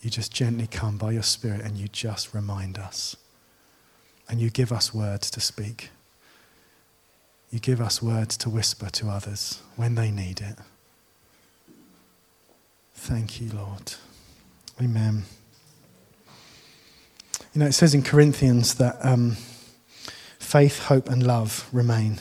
You 0.00 0.10
just 0.10 0.32
gently 0.32 0.68
come 0.68 0.98
by 0.98 1.12
your 1.12 1.24
Spirit 1.24 1.62
and 1.62 1.76
you 1.76 1.88
just 1.88 2.34
remind 2.34 2.78
us. 2.78 3.16
And 4.28 4.40
you 4.40 4.50
give 4.50 4.70
us 4.70 4.94
words 4.94 5.30
to 5.32 5.40
speak. 5.40 5.90
You 7.52 7.60
give 7.60 7.82
us 7.82 8.02
words 8.02 8.38
to 8.38 8.48
whisper 8.48 8.88
to 8.88 9.10
others 9.10 9.60
when 9.76 9.94
they 9.94 10.10
need 10.10 10.40
it. 10.40 10.56
Thank 12.94 13.42
you, 13.42 13.50
Lord. 13.52 13.92
Amen. 14.80 15.24
You 17.52 17.58
know, 17.58 17.66
it 17.66 17.72
says 17.72 17.92
in 17.92 18.02
Corinthians 18.02 18.76
that 18.76 18.96
um, 19.04 19.36
faith, 20.38 20.84
hope, 20.84 21.10
and 21.10 21.22
love 21.26 21.68
remain. 21.72 22.20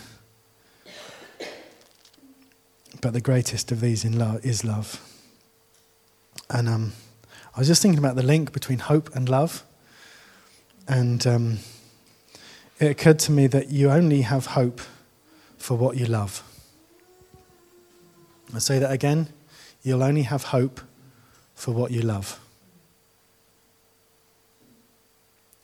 But 2.99 3.13
the 3.13 3.21
greatest 3.21 3.71
of 3.71 3.79
these 3.79 4.03
in 4.03 4.19
love 4.19 4.45
is 4.45 4.65
love. 4.65 4.99
And 6.49 6.67
um, 6.67 6.91
I 7.55 7.59
was 7.59 7.69
just 7.69 7.81
thinking 7.81 7.99
about 7.99 8.17
the 8.17 8.23
link 8.23 8.51
between 8.51 8.79
hope 8.79 9.15
and 9.15 9.29
love. 9.29 9.63
And 10.89 11.25
um, 11.25 11.59
it 12.81 12.91
occurred 12.91 13.19
to 13.19 13.31
me 13.31 13.47
that 13.47 13.69
you 13.69 13.89
only 13.89 14.23
have 14.23 14.47
hope 14.47 14.81
for 15.61 15.77
what 15.77 15.95
you 15.95 16.05
love. 16.05 16.43
I 18.53 18.59
say 18.59 18.79
that 18.79 18.91
again. 18.91 19.29
You'll 19.83 20.03
only 20.03 20.23
have 20.23 20.45
hope 20.45 20.81
for 21.55 21.71
what 21.71 21.91
you 21.91 22.01
love. 22.01 22.39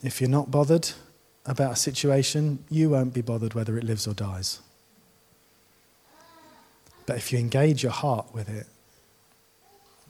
If 0.03 0.21
you're 0.21 0.29
not 0.29 0.51
bothered 0.51 0.91
about 1.45 1.73
a 1.73 1.75
situation, 1.75 2.63
you 2.69 2.91
won't 2.91 3.13
be 3.13 3.21
bothered 3.21 3.55
whether 3.55 3.77
it 3.77 3.83
lives 3.83 4.07
or 4.07 4.13
dies. 4.13 4.60
But 7.07 7.17
if 7.17 7.33
you 7.33 7.39
engage 7.39 7.81
your 7.81 7.91
heart 7.91 8.27
with 8.33 8.49
it, 8.49 8.67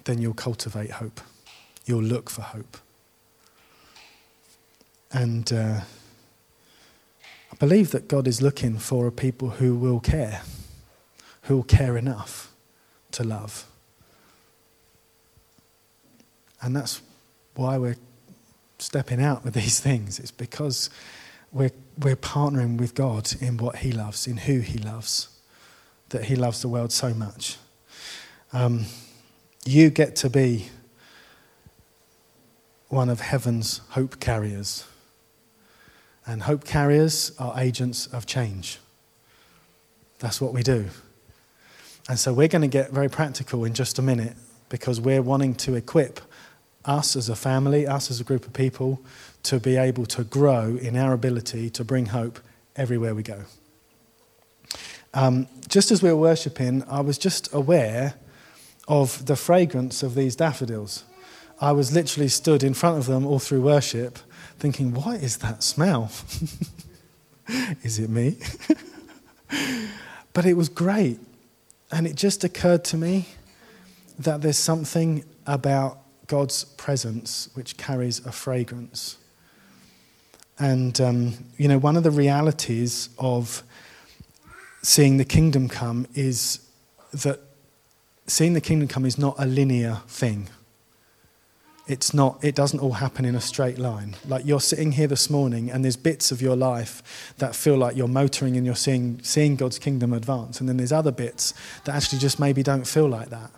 then 0.03 0.21
you'll 0.21 0.33
cultivate 0.33 0.91
hope. 0.91 1.21
You'll 1.85 2.03
look 2.03 2.29
for 2.29 2.41
hope. 2.41 2.77
And 5.11 5.51
uh, 5.53 5.81
I 7.51 7.55
believe 7.55 7.91
that 7.91 8.07
God 8.07 8.27
is 8.27 8.41
looking 8.41 8.77
for 8.77 9.07
a 9.07 9.11
people 9.11 9.51
who 9.51 9.75
will 9.75 9.99
care, 9.99 10.41
who 11.43 11.57
will 11.57 11.63
care 11.63 11.97
enough 11.97 12.51
to 13.11 13.23
love. 13.23 13.65
And 16.61 16.75
that's 16.75 17.01
why 17.55 17.77
we're 17.77 17.97
stepping 18.79 19.21
out 19.21 19.43
with 19.43 19.53
these 19.55 19.79
things. 19.79 20.19
It's 20.19 20.31
because 20.31 20.89
we're, 21.51 21.71
we're 21.97 22.15
partnering 22.15 22.77
with 22.77 22.93
God 22.95 23.31
in 23.39 23.57
what 23.57 23.77
He 23.77 23.91
loves, 23.91 24.27
in 24.27 24.37
who 24.37 24.59
He 24.59 24.77
loves, 24.77 25.29
that 26.09 26.25
He 26.25 26.35
loves 26.35 26.61
the 26.61 26.67
world 26.67 26.91
so 26.91 27.13
much. 27.13 27.57
Um, 28.53 28.85
you 29.65 29.89
get 29.89 30.15
to 30.17 30.29
be 30.29 30.67
one 32.89 33.09
of 33.09 33.19
heaven's 33.19 33.81
hope 33.89 34.19
carriers. 34.19 34.85
And 36.27 36.43
hope 36.43 36.65
carriers 36.65 37.31
are 37.39 37.57
agents 37.57 38.07
of 38.07 38.25
change. 38.25 38.79
That's 40.19 40.41
what 40.41 40.53
we 40.53 40.61
do. 40.61 40.87
And 42.09 42.19
so 42.19 42.33
we're 42.33 42.47
going 42.47 42.61
to 42.61 42.67
get 42.67 42.91
very 42.91 43.09
practical 43.09 43.63
in 43.65 43.73
just 43.73 43.97
a 43.97 44.01
minute 44.01 44.35
because 44.69 44.99
we're 44.99 45.21
wanting 45.21 45.55
to 45.55 45.75
equip 45.75 46.19
us 46.85 47.15
as 47.15 47.29
a 47.29 47.35
family, 47.35 47.87
us 47.87 48.11
as 48.11 48.19
a 48.19 48.23
group 48.23 48.45
of 48.45 48.53
people, 48.53 49.01
to 49.43 49.59
be 49.59 49.77
able 49.77 50.05
to 50.05 50.23
grow 50.23 50.77
in 50.81 50.97
our 50.97 51.13
ability 51.13 51.69
to 51.69 51.83
bring 51.83 52.07
hope 52.07 52.39
everywhere 52.75 53.15
we 53.15 53.23
go. 53.23 53.43
Um, 55.13 55.47
just 55.67 55.91
as 55.91 56.03
we 56.03 56.09
were 56.09 56.17
worshipping, 56.17 56.83
I 56.89 57.01
was 57.01 57.17
just 57.17 57.53
aware 57.53 58.15
of 58.87 59.25
the 59.25 59.35
fragrance 59.35 60.03
of 60.03 60.15
these 60.15 60.35
daffodils. 60.35 61.03
I 61.59 61.71
was 61.71 61.93
literally 61.93 62.27
stood 62.27 62.63
in 62.63 62.73
front 62.73 62.97
of 62.97 63.05
them 63.05 63.25
all 63.25 63.39
through 63.39 63.61
worship, 63.61 64.19
thinking, 64.59 64.93
what 64.93 65.21
is 65.21 65.37
that 65.37 65.63
smell? 65.63 66.11
is 67.83 67.99
it 67.99 68.09
me? 68.09 68.37
but 70.33 70.45
it 70.45 70.55
was 70.55 70.69
great. 70.69 71.19
And 71.91 72.05
it 72.05 72.15
just 72.15 72.43
occurred 72.43 72.83
to 72.85 72.97
me 72.97 73.27
that 74.19 74.41
there's 74.41 74.57
something 74.57 75.23
about 75.45 75.99
God's 76.27 76.65
presence 76.65 77.49
which 77.53 77.77
carries 77.77 78.25
a 78.25 78.31
fragrance. 78.31 79.17
And, 80.59 80.99
um, 80.99 81.33
you 81.57 81.67
know, 81.67 81.77
one 81.77 81.95
of 81.95 82.03
the 82.03 82.11
realities 82.11 83.09
of 83.17 83.63
seeing 84.81 85.17
the 85.17 85.25
kingdom 85.25 85.69
come 85.69 86.07
is 86.15 86.59
that 87.13 87.39
seeing 88.25 88.53
the 88.53 88.61
kingdom 88.61 88.87
come 88.87 89.05
is 89.05 89.17
not 89.17 89.35
a 89.37 89.45
linear 89.45 90.01
thing. 90.07 90.49
It's 91.87 92.13
not, 92.13 92.43
it 92.43 92.53
doesn't 92.53 92.79
all 92.79 92.93
happen 92.93 93.23
in 93.23 93.35
a 93.35 93.41
straight 93.41 93.77
line. 93.77 94.15
Like 94.27 94.45
you're 94.45 94.59
sitting 94.59 94.91
here 94.91 95.07
this 95.07 95.29
morning 95.29 95.71
and 95.71 95.83
there's 95.83 95.95
bits 95.95 96.31
of 96.31 96.41
your 96.41 96.55
life 96.55 97.33
that 97.37 97.55
feel 97.55 97.77
like 97.77 97.95
you're 97.95 98.07
motoring 98.07 98.57
and 98.57 98.65
you're 98.65 98.75
seeing, 98.75 99.21
seeing 99.23 99.55
God's 99.55 99.79
kingdom 99.79 100.11
advance. 100.13 100.59
And 100.59 100.67
then 100.67 100.77
there's 100.77 100.91
other 100.91 101.11
bits 101.11 101.53
that 101.85 101.95
actually 101.95 102.19
just 102.19 102.39
maybe 102.39 102.61
don't 102.61 102.85
feel 102.85 103.07
like 103.07 103.29
that. 103.29 103.51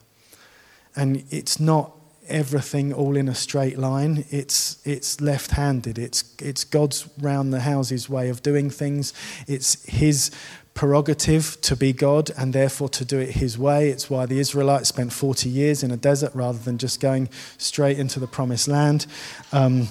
And 0.95 1.23
it's 1.31 1.59
not 1.59 1.91
everything 2.27 2.93
all 2.93 3.17
in 3.17 3.27
a 3.27 3.35
straight 3.35 3.77
line. 3.79 4.25
It's, 4.29 4.79
it's 4.85 5.19
left 5.19 5.51
handed. 5.51 5.97
It's, 5.97 6.35
it's 6.39 6.63
God's 6.63 7.09
round 7.19 7.51
the 7.51 7.61
houses 7.61 8.09
way 8.09 8.29
of 8.29 8.43
doing 8.43 8.69
things. 8.69 9.13
It's 9.47 9.83
His 9.85 10.31
prerogative 10.79 11.59
to 11.59 11.75
be 11.75 11.91
God 11.91 12.31
and 12.37 12.53
therefore 12.53 12.87
to 12.87 13.03
do 13.03 13.19
it 13.19 13.31
His 13.31 13.57
way. 13.57 13.89
It's 13.89 14.09
why 14.09 14.25
the 14.25 14.39
Israelites 14.39 14.87
spent 14.87 15.11
40 15.11 15.49
years 15.49 15.83
in 15.83 15.91
a 15.91 15.97
desert 15.97 16.33
rather 16.33 16.57
than 16.57 16.77
just 16.77 17.01
going 17.01 17.27
straight 17.57 17.99
into 17.99 18.17
the 18.17 18.27
promised 18.27 18.69
land. 18.69 19.05
Um, 19.51 19.89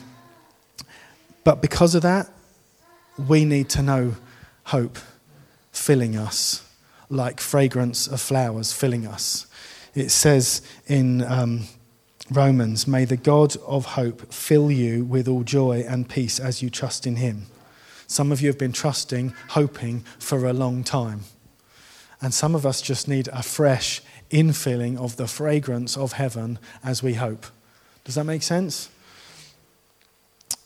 but 1.44 1.60
because 1.60 1.94
of 1.94 2.00
that, 2.04 2.30
we 3.28 3.44
need 3.44 3.68
to 3.68 3.82
know 3.82 4.14
hope 4.64 4.96
filling 5.72 6.16
us 6.16 6.66
like 7.10 7.38
fragrance 7.38 8.06
of 8.06 8.18
flowers 8.22 8.72
filling 8.72 9.06
us. 9.06 9.46
It 9.94 10.08
says 10.08 10.62
in 10.86 11.22
um, 11.22 11.64
Romans, 12.30 12.88
may 12.88 13.04
the 13.04 13.18
God 13.18 13.56
of 13.66 13.84
hope 13.84 14.32
fill 14.32 14.70
you 14.70 15.04
with 15.04 15.28
all 15.28 15.42
joy 15.42 15.84
and 15.86 16.08
peace 16.08 16.40
as 16.40 16.62
you 16.62 16.70
trust 16.70 17.06
in 17.06 17.16
him. 17.16 17.48
Some 18.08 18.32
of 18.32 18.40
you 18.40 18.48
have 18.48 18.58
been 18.58 18.72
trusting, 18.72 19.34
hoping 19.50 20.00
for 20.18 20.46
a 20.46 20.52
long 20.54 20.82
time. 20.82 21.20
And 22.20 22.32
some 22.34 22.54
of 22.54 22.64
us 22.66 22.80
just 22.80 23.06
need 23.06 23.28
a 23.28 23.42
fresh 23.42 24.02
infilling 24.30 24.96
of 24.96 25.16
the 25.16 25.28
fragrance 25.28 25.96
of 25.96 26.12
heaven 26.12 26.58
as 26.82 27.02
we 27.02 27.14
hope. 27.14 27.46
Does 28.04 28.14
that 28.14 28.24
make 28.24 28.42
sense? 28.42 28.88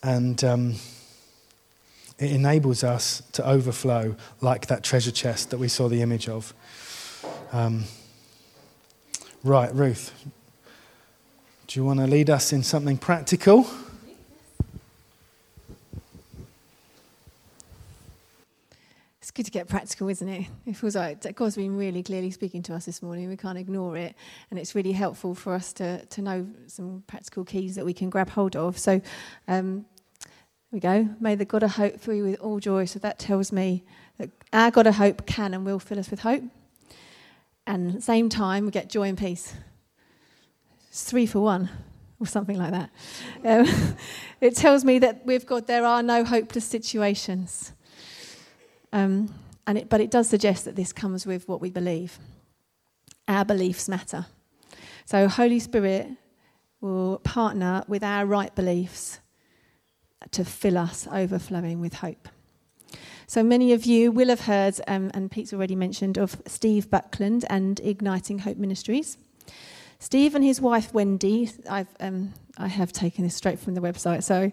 And 0.05 0.42
um, 0.44 0.74
it 2.18 2.31
enables 2.31 2.85
us 2.85 3.22
to 3.33 3.46
overflow 3.46 4.14
like 4.40 4.68
that 4.68 4.85
treasure 4.85 5.11
chest 5.11 5.50
that 5.50 5.59
we 5.59 5.66
saw 5.66 5.88
the 5.88 6.00
image 6.00 6.28
of. 6.28 6.55
Um, 7.52 7.85
right, 9.42 9.74
Ruth, 9.74 10.12
do 11.66 11.81
you 11.81 11.85
want 11.85 11.98
to 11.98 12.07
lead 12.07 12.31
us 12.31 12.52
in 12.52 12.62
something 12.62 12.98
practical? 12.98 13.66
Good 19.35 19.47
to 19.47 19.51
get 19.51 19.68
practical, 19.68 20.09
isn't 20.09 20.29
it? 20.29 20.47
It 20.66 20.77
feels 20.77 20.95
like 20.95 21.35
God's 21.35 21.57
been 21.57 21.77
really 21.77 22.03
clearly 22.03 22.31
speaking 22.31 22.62
to 22.64 22.75
us 22.75 22.85
this 22.85 23.03
morning. 23.03 23.29
We 23.29 23.37
can't 23.37 23.59
ignore 23.59 23.97
it. 23.97 24.14
And 24.51 24.59
it's 24.59 24.75
really 24.75 24.92
helpful 24.92 25.35
for 25.35 25.55
us 25.55 25.73
to, 25.75 26.05
to 26.05 26.23
know 26.23 26.47
some 26.66 27.03
practical 27.07 27.45
keys 27.45 27.75
that 27.77 27.85
we 27.85 27.95
can 27.95 28.11
grab 28.11 28.29
hold 28.31 28.57
of. 28.57 28.79
So, 28.79 29.01
um, 29.49 29.87
we 30.71 30.81
go. 30.81 31.07
May 31.21 31.35
the 31.35 31.45
God 31.45 31.62
of 31.62 31.73
hope 31.73 32.01
fill 32.01 32.14
you 32.14 32.25
with 32.25 32.40
all 32.40 32.59
joy. 32.59 32.87
So 32.87 32.99
that 33.01 33.18
tells 33.18 33.53
me 33.53 33.85
that 34.18 34.31
our 34.53 34.71
God 34.71 34.87
of 34.87 34.95
hope 34.95 35.27
can 35.27 35.53
and 35.53 35.66
will 35.66 35.79
fill 35.79 35.99
us 35.99 36.11
with 36.11 36.21
hope. 36.21 36.42
And 37.66 37.88
at 37.88 37.95
the 37.97 38.03
same 38.03 38.29
time, 38.29 38.64
we 38.64 38.71
get 38.71 38.88
joy 38.88 39.09
and 39.09 39.18
peace. 39.18 39.55
It's 40.88 41.05
three 41.05 41.27
for 41.27 41.40
one, 41.40 41.68
or 42.18 42.27
something 42.27 42.59
like 42.59 42.71
that. 42.73 42.90
Um, 43.45 43.97
it 44.40 44.57
tells 44.57 44.85
me 44.85 44.99
that 45.01 45.25
with 45.27 45.47
God 45.47 45.66
there 45.66 45.85
are 45.85 46.03
no 46.03 46.25
hopeless 46.25 46.64
situations. 46.64 47.73
Um, 48.92 49.35
and 49.66 49.78
it, 49.78 49.88
but 49.88 50.00
it 50.00 50.11
does 50.11 50.28
suggest 50.28 50.64
that 50.64 50.76
this 50.76 50.92
comes 50.92 51.26
with 51.26 51.48
what 51.48 51.61
we 51.61 51.70
believe. 51.70 52.18
Our 53.28 53.44
beliefs 53.44 53.88
matter. 53.88 54.26
So, 55.05 55.28
Holy 55.28 55.59
Spirit 55.59 56.09
will 56.81 57.18
partner 57.20 57.85
with 57.87 58.02
our 58.02 58.26
right 58.26 58.55
beliefs 58.55 59.20
to 60.33 60.44
fill 60.44 60.78
us 60.78 61.07
overflowing 61.11 61.81
with 61.81 61.94
hope. 61.94 62.28
So 63.26 63.42
many 63.42 63.72
of 63.72 63.87
you 63.87 64.12
will 64.12 64.28
have 64.28 64.42
heard, 64.42 64.78
um, 64.87 65.11
and 65.14 65.31
Pete's 65.31 65.52
already 65.52 65.74
mentioned, 65.74 66.18
of 66.18 66.42
Steve 66.46 66.90
Backlund 66.90 67.44
and 67.48 67.81
Igniting 67.81 68.40
Hope 68.40 68.59
Ministries. 68.59 69.16
Steve 69.98 70.35
and 70.35 70.44
his 70.44 70.61
wife 70.61 70.92
Wendy, 70.92 71.50
I've, 71.70 71.88
um, 72.00 72.35
I 72.59 72.66
have 72.66 72.92
taken 72.92 73.24
this 73.24 73.35
straight 73.35 73.59
from 73.59 73.74
the 73.74 73.81
website, 73.81 74.24
so 74.24 74.50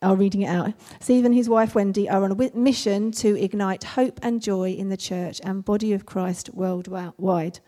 I'll 0.00 0.16
reading 0.16 0.42
it 0.42 0.48
out. 0.48 0.74
Steve 1.00 1.24
and 1.24 1.34
his 1.34 1.48
wife 1.48 1.74
Wendy 1.74 2.08
are 2.08 2.22
on 2.22 2.30
a 2.30 2.56
mission 2.56 3.10
to 3.12 3.36
ignite 3.42 3.82
hope 3.82 4.20
and 4.22 4.40
joy 4.40 4.70
in 4.70 4.90
the 4.90 4.96
church 4.96 5.40
and 5.42 5.64
body 5.64 5.92
of 5.92 6.06
Christ 6.06 6.50
worldwide. 6.54 7.58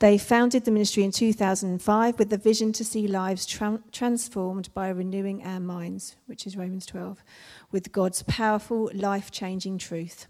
They 0.00 0.18
founded 0.18 0.64
the 0.64 0.72
ministry 0.72 1.04
in 1.04 1.12
2005 1.12 2.18
with 2.18 2.30
the 2.30 2.36
vision 2.36 2.72
to 2.72 2.84
see 2.84 3.06
lives 3.06 3.46
tra- 3.46 3.80
transformed 3.92 4.74
by 4.74 4.88
renewing 4.88 5.44
our 5.44 5.60
minds, 5.60 6.16
which 6.26 6.44
is 6.44 6.56
Romans 6.56 6.86
12, 6.86 7.22
with 7.70 7.92
God's 7.92 8.24
powerful, 8.24 8.90
life 8.92 9.30
changing 9.30 9.78
truth. 9.78 10.26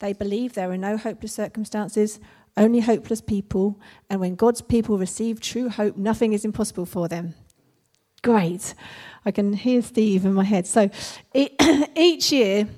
They 0.00 0.12
believe 0.12 0.52
there 0.52 0.70
are 0.70 0.76
no 0.76 0.98
hopeless 0.98 1.32
circumstances, 1.32 2.20
only 2.58 2.80
hopeless 2.80 3.22
people, 3.22 3.80
and 4.10 4.20
when 4.20 4.34
God's 4.34 4.60
people 4.60 4.98
receive 4.98 5.40
true 5.40 5.70
hope, 5.70 5.96
nothing 5.96 6.34
is 6.34 6.44
impossible 6.44 6.84
for 6.84 7.08
them. 7.08 7.34
Great. 8.22 8.74
I 9.24 9.30
can 9.30 9.52
hear 9.52 9.82
Steve 9.82 10.24
in 10.24 10.34
my 10.34 10.44
head. 10.44 10.66
So 10.66 10.90
each 11.96 12.32
year, 12.32 12.68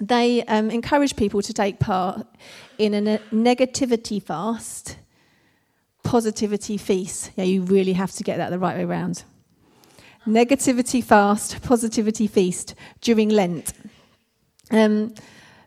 they 0.00 0.44
um, 0.44 0.70
encourage 0.70 1.16
people 1.16 1.42
to 1.42 1.52
take 1.52 1.78
part 1.78 2.26
in 2.78 2.94
a 2.94 3.18
negativity 3.32 4.22
fast, 4.22 4.96
positivity 6.04 6.76
feast. 6.76 7.30
Yeah, 7.36 7.44
you 7.44 7.62
really 7.62 7.94
have 7.94 8.12
to 8.12 8.24
get 8.24 8.36
that 8.38 8.50
the 8.50 8.58
right 8.58 8.76
way 8.76 8.84
around. 8.84 9.24
Negativity 10.26 11.02
fast, 11.02 11.62
positivity 11.62 12.26
feast 12.26 12.74
during 13.00 13.30
Lent. 13.30 13.72
Um, 14.70 15.14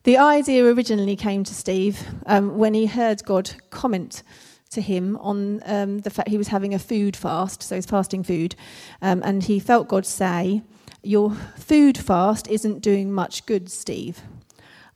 the 0.04 0.18
idea 0.18 0.66
originally 0.66 1.16
came 1.16 1.44
to 1.44 1.54
Steve 1.54 2.04
um, 2.26 2.58
when 2.58 2.74
he 2.74 2.86
heard 2.86 3.24
God 3.26 3.52
comment 3.70 4.24
to 4.72 4.82
him 4.82 5.18
on 5.18 5.62
um, 5.66 6.00
the 6.00 6.10
fact 6.10 6.30
he 6.30 6.38
was 6.38 6.48
having 6.48 6.74
a 6.74 6.80
food 6.80 7.16
fast, 7.16 7.62
so 7.62 7.76
he's 7.76 7.86
fasting 7.86 8.24
food, 8.24 8.56
um, 9.02 9.22
and 9.24 9.44
he 9.44 9.60
felt 9.60 9.88
God 9.88 10.06
say, 10.06 10.64
Your 11.04 11.32
food 11.58 11.98
fast 11.98 12.48
isn't 12.48 12.80
doing 12.80 13.12
much 13.12 13.46
good, 13.46 13.70
Steve. 13.70 14.22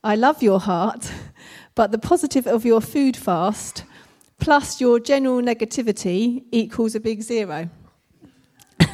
I 0.04 0.16
love 0.16 0.42
your 0.42 0.60
heart, 0.62 1.12
but 1.76 1.92
the 1.92 1.98
positive 1.98 2.48
of 2.48 2.66
your 2.66 2.82
food 2.82 3.18
fast 3.18 3.84
plus 4.40 4.80
your 4.80 5.00
general 5.00 5.42
negativity 5.42 6.44
equals 6.52 6.96
a 6.96 7.00
big 7.00 7.22
zero. 7.22 7.70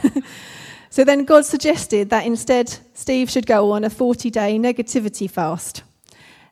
so 0.89 1.03
then 1.03 1.25
God 1.25 1.45
suggested 1.45 2.09
that 2.09 2.25
instead 2.25 2.75
Steve 2.93 3.29
should 3.29 3.45
go 3.45 3.71
on 3.71 3.83
a 3.83 3.89
40 3.89 4.29
day 4.29 4.57
negativity 4.57 5.29
fast 5.29 5.83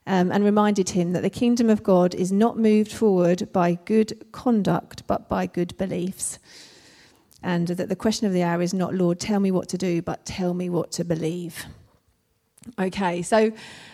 um, 0.10 0.32
and 0.32 0.44
reminded 0.44 0.90
him 0.90 1.14
that 1.14 1.22
the 1.22 1.30
kingdom 1.30 1.70
of 1.70 1.84
God 1.84 2.16
is 2.16 2.32
not 2.32 2.58
moved 2.58 2.92
forward 2.92 3.48
by 3.54 3.76
good 3.86 4.26
conduct 4.32 5.06
but 5.06 5.30
by 5.30 5.46
good 5.46 5.78
beliefs. 5.78 6.40
And 7.44 7.68
that 7.68 7.90
the 7.90 7.96
question 7.96 8.26
of 8.26 8.34
the 8.34 8.42
hour 8.42 8.62
is 8.62 8.74
not, 8.74 8.96
Lord, 8.96 9.20
tell 9.20 9.40
me 9.40 9.52
what 9.52 9.70
to 9.70 9.78
do, 9.78 10.02
but 10.02 10.26
tell 10.26 10.56
me 10.56 10.68
what 10.68 10.92
to 10.94 11.06
believe. 11.06 11.64
Okay, 12.80 13.22
so 13.22 13.52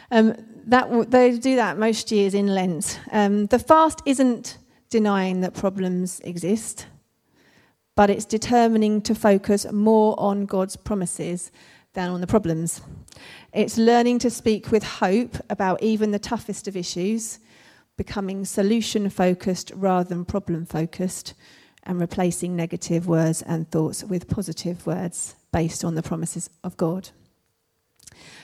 um, 0.10 0.36
that 0.66 1.12
they 1.12 1.38
do 1.38 1.58
that 1.58 1.78
most 1.78 2.12
years 2.12 2.34
in 2.34 2.48
Lent. 2.48 3.00
Um, 3.12 3.48
the 3.48 3.60
fast 3.60 4.02
isn't 4.06 4.58
denying 4.90 5.42
that 5.42 5.54
problems 5.54 6.22
exist, 6.22 6.88
but 7.96 8.10
it's 8.10 8.26
determining 8.26 9.02
to 9.02 9.14
focus 9.14 9.70
more 9.70 10.18
on 10.18 10.46
God's 10.46 10.78
promises 10.78 11.52
than 11.96 12.10
on 12.10 12.22
the 12.22 12.28
problems. 12.28 12.82
It's 13.54 13.78
learning 13.78 14.20
to 14.20 14.30
speak 14.30 14.72
with 14.72 14.84
hope 14.84 15.38
about 15.50 15.82
even 15.82 16.12
the 16.12 16.20
toughest 16.20 16.68
of 16.68 16.78
issues, 16.78 17.40
becoming 17.98 18.46
solution 18.46 19.10
focused 19.10 19.72
rather 19.74 20.08
than 20.08 20.26
problem 20.26 20.66
focused, 20.66 21.34
and 21.84 22.00
replacing 22.00 22.56
negative 22.56 23.08
words 23.08 23.42
and 23.42 23.70
thoughts 23.70 24.04
with 24.04 24.28
positive 24.28 24.86
words 24.86 25.36
based 25.52 25.84
on 25.84 25.96
the 25.96 26.04
promises 26.04 26.50
of 26.64 26.76
God. 26.78 27.10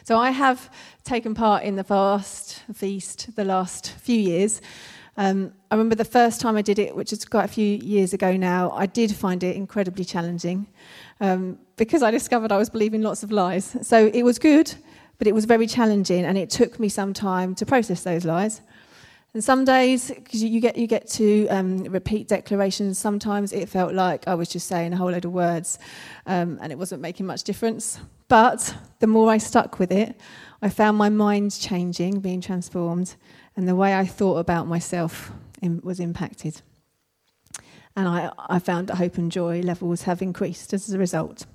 So 0.04 0.18
I 0.18 0.32
have 0.32 0.70
taken 1.04 1.34
part 1.34 1.64
in 1.64 1.76
the 1.76 1.84
fast 1.84 2.62
feast 2.74 3.36
the 3.36 3.46
last 3.46 3.92
few 3.92 4.18
years. 4.18 4.62
Um, 5.18 5.54
I 5.70 5.76
remember 5.76 5.96
the 5.96 6.06
first 6.06 6.40
time 6.40 6.56
I 6.56 6.62
did 6.62 6.80
it, 6.80 6.96
which 6.96 7.12
is 7.12 7.26
quite 7.26 7.46
a 7.46 7.50
few 7.50 7.78
years 7.78 8.14
ago 8.14 8.38
now, 8.38 8.72
I 8.72 8.86
did 8.86 9.14
find 9.14 9.44
it 9.44 9.56
incredibly 9.56 10.06
challenging 10.06 10.68
um, 11.22 11.58
because 11.78 12.04
I 12.04 12.12
discovered 12.12 12.52
I 12.52 12.58
was 12.58 12.70
believing 12.70 13.02
lots 13.02 13.24
of 13.24 13.32
lies. 13.32 13.78
So 13.84 14.12
it 14.14 14.24
was 14.24 14.38
good, 14.40 14.74
but 15.18 15.28
it 15.28 15.34
was 15.34 15.46
very 15.46 15.68
challenging, 15.68 16.26
and 16.26 16.38
it 16.38 16.50
took 16.50 16.80
me 16.80 16.90
some 16.90 17.14
time 17.14 17.56
to 17.56 17.66
process 17.66 18.04
those 18.04 18.26
lies. 18.26 18.62
And 19.34 19.42
some 19.42 19.64
days, 19.64 20.10
because 20.10 20.44
you 20.44 20.60
get 20.60 20.76
you 20.76 20.88
get 20.88 21.08
to 21.12 21.48
um, 21.48 21.84
repeat 21.84 22.28
declarations, 22.28 22.98
sometimes 22.98 23.54
it 23.54 23.70
felt 23.70 23.94
like 23.94 24.28
I 24.28 24.36
was 24.36 24.50
just 24.50 24.68
saying 24.68 24.92
a 24.92 24.98
whole 24.98 25.12
load 25.12 25.24
of 25.24 25.32
words, 25.32 25.80
um, 26.26 26.60
and 26.62 26.72
it 26.72 26.78
wasn't 26.78 27.02
making 27.02 27.28
much 27.28 27.44
difference. 27.44 28.00
But 28.28 28.76
the 29.00 29.08
more 29.08 29.32
I 29.32 29.38
stuck 29.38 29.80
with 29.80 29.92
it, 29.92 30.20
I 30.62 30.70
found 30.70 30.98
my 30.98 31.10
mind 31.10 31.58
changing, 31.58 32.20
being 32.20 32.42
transformed, 32.42 33.16
and 33.56 33.68
the 33.68 33.76
way 33.76 33.94
I 33.94 34.06
thought 34.06 34.38
about 34.38 34.68
myself 34.68 35.32
was 35.84 36.00
impacted. 36.00 36.62
And 37.96 38.08
I, 38.08 38.32
I 38.38 38.60
found 38.60 38.88
that 38.88 38.96
hope 38.96 39.18
and 39.18 39.32
joy 39.32 39.62
levels 39.62 40.04
have 40.04 40.22
increased 40.22 40.74
as 40.74 40.92
a 40.92 40.98
result. 40.98 41.46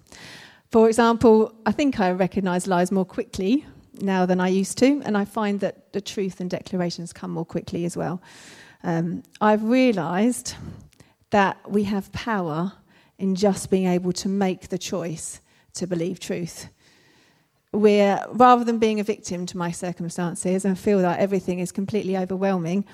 For 0.70 0.88
example, 0.88 1.54
I 1.64 1.72
think 1.72 2.00
I 2.00 2.10
recognise 2.10 2.66
lies 2.66 2.90
more 2.90 3.04
quickly 3.04 3.64
now 4.00 4.26
than 4.26 4.40
I 4.40 4.48
used 4.48 4.78
to, 4.78 5.00
and 5.04 5.16
I 5.16 5.24
find 5.24 5.60
that 5.60 5.92
the 5.92 6.00
truth 6.00 6.40
and 6.40 6.50
declarations 6.50 7.12
come 7.12 7.30
more 7.30 7.44
quickly 7.44 7.84
as 7.84 7.96
well. 7.96 8.20
Um, 8.82 9.22
I've 9.40 9.64
realised 9.64 10.54
that 11.30 11.58
we 11.70 11.84
have 11.84 12.12
power 12.12 12.72
in 13.18 13.34
just 13.34 13.70
being 13.70 13.86
able 13.86 14.12
to 14.12 14.28
make 14.28 14.68
the 14.68 14.78
choice 14.78 15.40
to 15.74 15.86
believe 15.86 16.20
truth. 16.20 16.68
We're, 17.72 18.24
rather 18.30 18.64
than 18.64 18.78
being 18.78 19.00
a 19.00 19.04
victim 19.04 19.46
to 19.46 19.56
my 19.56 19.70
circumstances 19.70 20.64
and 20.64 20.78
feel 20.78 21.00
that 21.00 21.18
everything 21.18 21.58
is 21.58 21.72
completely 21.72 22.16
overwhelming, 22.16 22.84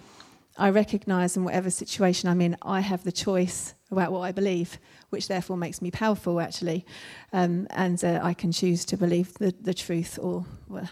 I 0.57 0.71
recognise 0.71 1.37
in 1.37 1.45
whatever 1.45 1.71
situation 1.71 2.29
I'm 2.29 2.41
in, 2.41 2.57
I 2.63 2.81
have 2.81 3.05
the 3.05 3.13
choice 3.13 3.75
about 3.91 4.13
what 4.13 4.21
I 4.21 4.33
believe 4.33 4.79
which 5.13 5.29
therefore 5.29 5.59
makes 5.59 5.83
me 5.83 5.91
powerful, 5.91 6.41
actually. 6.41 6.87
Um, 7.35 7.67
and 7.71 8.03
uh, 8.03 8.21
I 8.23 8.33
can 8.33 8.51
choose 8.51 8.87
to 8.87 8.97
believe 8.97 9.35
the, 9.35 9.55
the 9.61 9.75
truth 9.75 10.19
or 10.21 10.47
well, 10.69 10.89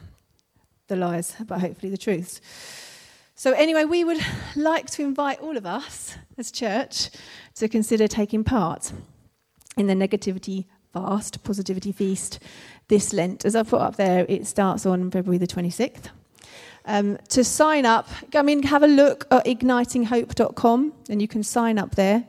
the 0.89 0.97
lies, 0.97 1.35
but 1.47 1.61
hopefully 1.61 1.89
the 1.89 1.97
truth. 1.97 2.41
So, 3.35 3.53
anyway, 3.53 3.87
we 3.87 4.05
would 4.05 4.21
like 4.55 4.91
to 4.91 5.03
invite 5.03 5.41
all 5.41 5.57
of 5.57 5.65
us 5.65 6.17
as 6.37 6.51
church 6.51 7.09
to 7.55 7.67
consider 7.67 8.07
taking 8.07 8.45
part 8.45 8.93
in 9.79 9.87
the 9.87 9.95
negativity 9.95 10.67
fast, 10.93 11.43
positivity 11.43 11.91
feast 11.91 12.41
this 12.89 13.15
Lent. 13.15 13.47
As 13.47 13.57
I've 13.57 13.71
put 13.71 13.81
up 13.81 13.97
there, 13.97 14.27
it 14.29 14.47
starts 14.47 14.85
on 14.85 15.11
February 15.11 15.39
the 15.39 15.47
26th. 15.47 16.11
Um, 16.87 17.19
to 17.29 17.45
sign 17.45 17.85
up, 17.85 18.09
I 18.35 18.43
mean, 18.43 18.63
have 18.65 18.83
a 18.83 18.87
look 18.87 19.27
at 19.31 19.45
ignitinghope.com 19.45 20.93
and 21.09 21.21
you 21.21 21.29
can 21.29 21.43
sign 21.43 21.79
up 21.79 21.95
there. 21.95 22.25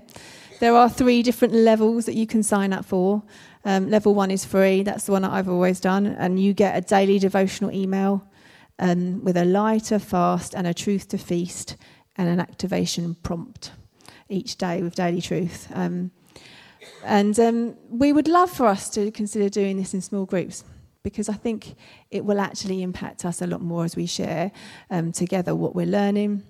There 0.60 0.76
are 0.76 0.90
three 0.90 1.24
different 1.24 1.54
levels 1.54 2.06
that 2.06 2.16
you 2.16 2.28
can 2.28 2.44
sign 2.44 2.74
up 2.74 2.86
for. 2.86 3.24
Um, 3.64 3.90
level 3.90 4.14
one 4.14 4.32
is 4.32 4.44
free, 4.46 4.84
that's 4.84 5.06
the 5.06 5.12
one 5.12 5.22
that 5.22 5.32
I've 5.32 5.50
always 5.50 5.80
done, 5.80 6.06
and 6.06 6.40
you 6.40 6.54
get 6.54 6.76
a 6.76 6.82
daily 6.82 7.20
devotional 7.20 7.72
email 7.72 8.28
um, 8.80 9.24
with 9.24 9.38
a 9.38 9.46
lighter 9.46 10.00
fast 10.00 10.56
and 10.56 10.66
a 10.66 10.74
truth 10.74 11.08
to 11.10 11.18
feast 11.18 11.78
and 12.16 12.28
an 12.28 12.40
activation 12.40 13.16
prompt 13.16 13.72
each 14.30 14.58
day 14.58 14.82
with 14.82 14.96
daily 14.96 15.22
truth. 15.22 15.68
Um, 15.74 16.12
and 17.04 17.40
um, 17.40 17.76
we 17.90 18.12
would 18.14 18.28
love 18.28 18.50
for 18.50 18.66
us 18.66 18.90
to 18.92 19.12
consider 19.12 19.50
doing 19.50 19.78
this 19.78 19.94
in 19.94 20.02
small 20.02 20.26
groups 20.26 20.64
because 21.04 21.30
I 21.30 21.34
think 21.34 21.76
it 22.10 22.26
will 22.26 22.40
actually 22.40 22.84
impact 22.84 23.26
us 23.26 23.42
a 23.42 23.48
lot 23.48 23.62
more 23.62 23.86
as 23.86 23.96
we 23.96 24.06
share 24.06 24.52
um, 24.90 25.12
together 25.12 25.56
what 25.56 25.76
we're 25.76 25.86
learning 25.86 26.44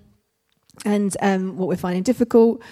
and 0.84 1.16
um, 1.20 1.56
what 1.56 1.68
we're 1.68 1.76
finding 1.76 2.02
difficult, 2.02 2.62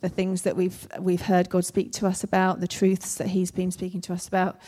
the 0.00 0.08
things 0.08 0.42
that 0.42 0.56
we've 0.56 0.86
we've 1.00 1.22
heard 1.22 1.50
God 1.50 1.64
speak 1.64 1.92
to 1.94 2.06
us 2.06 2.22
about, 2.22 2.60
the 2.60 2.68
truths 2.68 3.16
that 3.16 3.28
He's 3.28 3.50
been 3.50 3.70
speaking 3.70 4.00
to 4.02 4.12
us 4.12 4.28
about, 4.28 4.58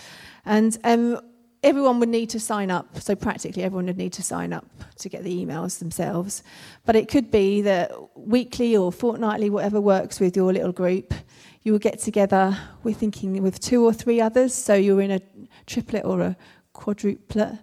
and 0.44 0.76
um, 0.84 1.20
everyone 1.62 2.00
would 2.00 2.08
need 2.08 2.30
to 2.30 2.40
sign 2.40 2.70
up. 2.70 2.98
So 3.00 3.14
practically, 3.14 3.62
everyone 3.62 3.86
would 3.86 3.98
need 3.98 4.12
to 4.14 4.22
sign 4.22 4.52
up 4.52 4.66
to 4.98 5.08
get 5.08 5.22
the 5.22 5.44
emails 5.44 5.78
themselves. 5.78 6.42
But 6.84 6.96
it 6.96 7.08
could 7.08 7.30
be 7.30 7.62
that 7.62 7.92
weekly 8.16 8.76
or 8.76 8.90
fortnightly, 8.92 9.50
whatever 9.50 9.80
works 9.80 10.20
with 10.20 10.36
your 10.36 10.52
little 10.52 10.72
group, 10.72 11.14
you 11.62 11.72
will 11.72 11.78
get 11.78 11.98
together. 11.98 12.56
We're 12.82 12.94
thinking 12.94 13.40
with 13.42 13.60
two 13.60 13.84
or 13.84 13.92
three 13.92 14.20
others, 14.20 14.54
so 14.54 14.74
you're 14.74 15.02
in 15.02 15.10
a 15.10 15.20
triplet 15.66 16.04
or 16.04 16.20
a 16.20 16.36
quadruplet, 16.74 17.58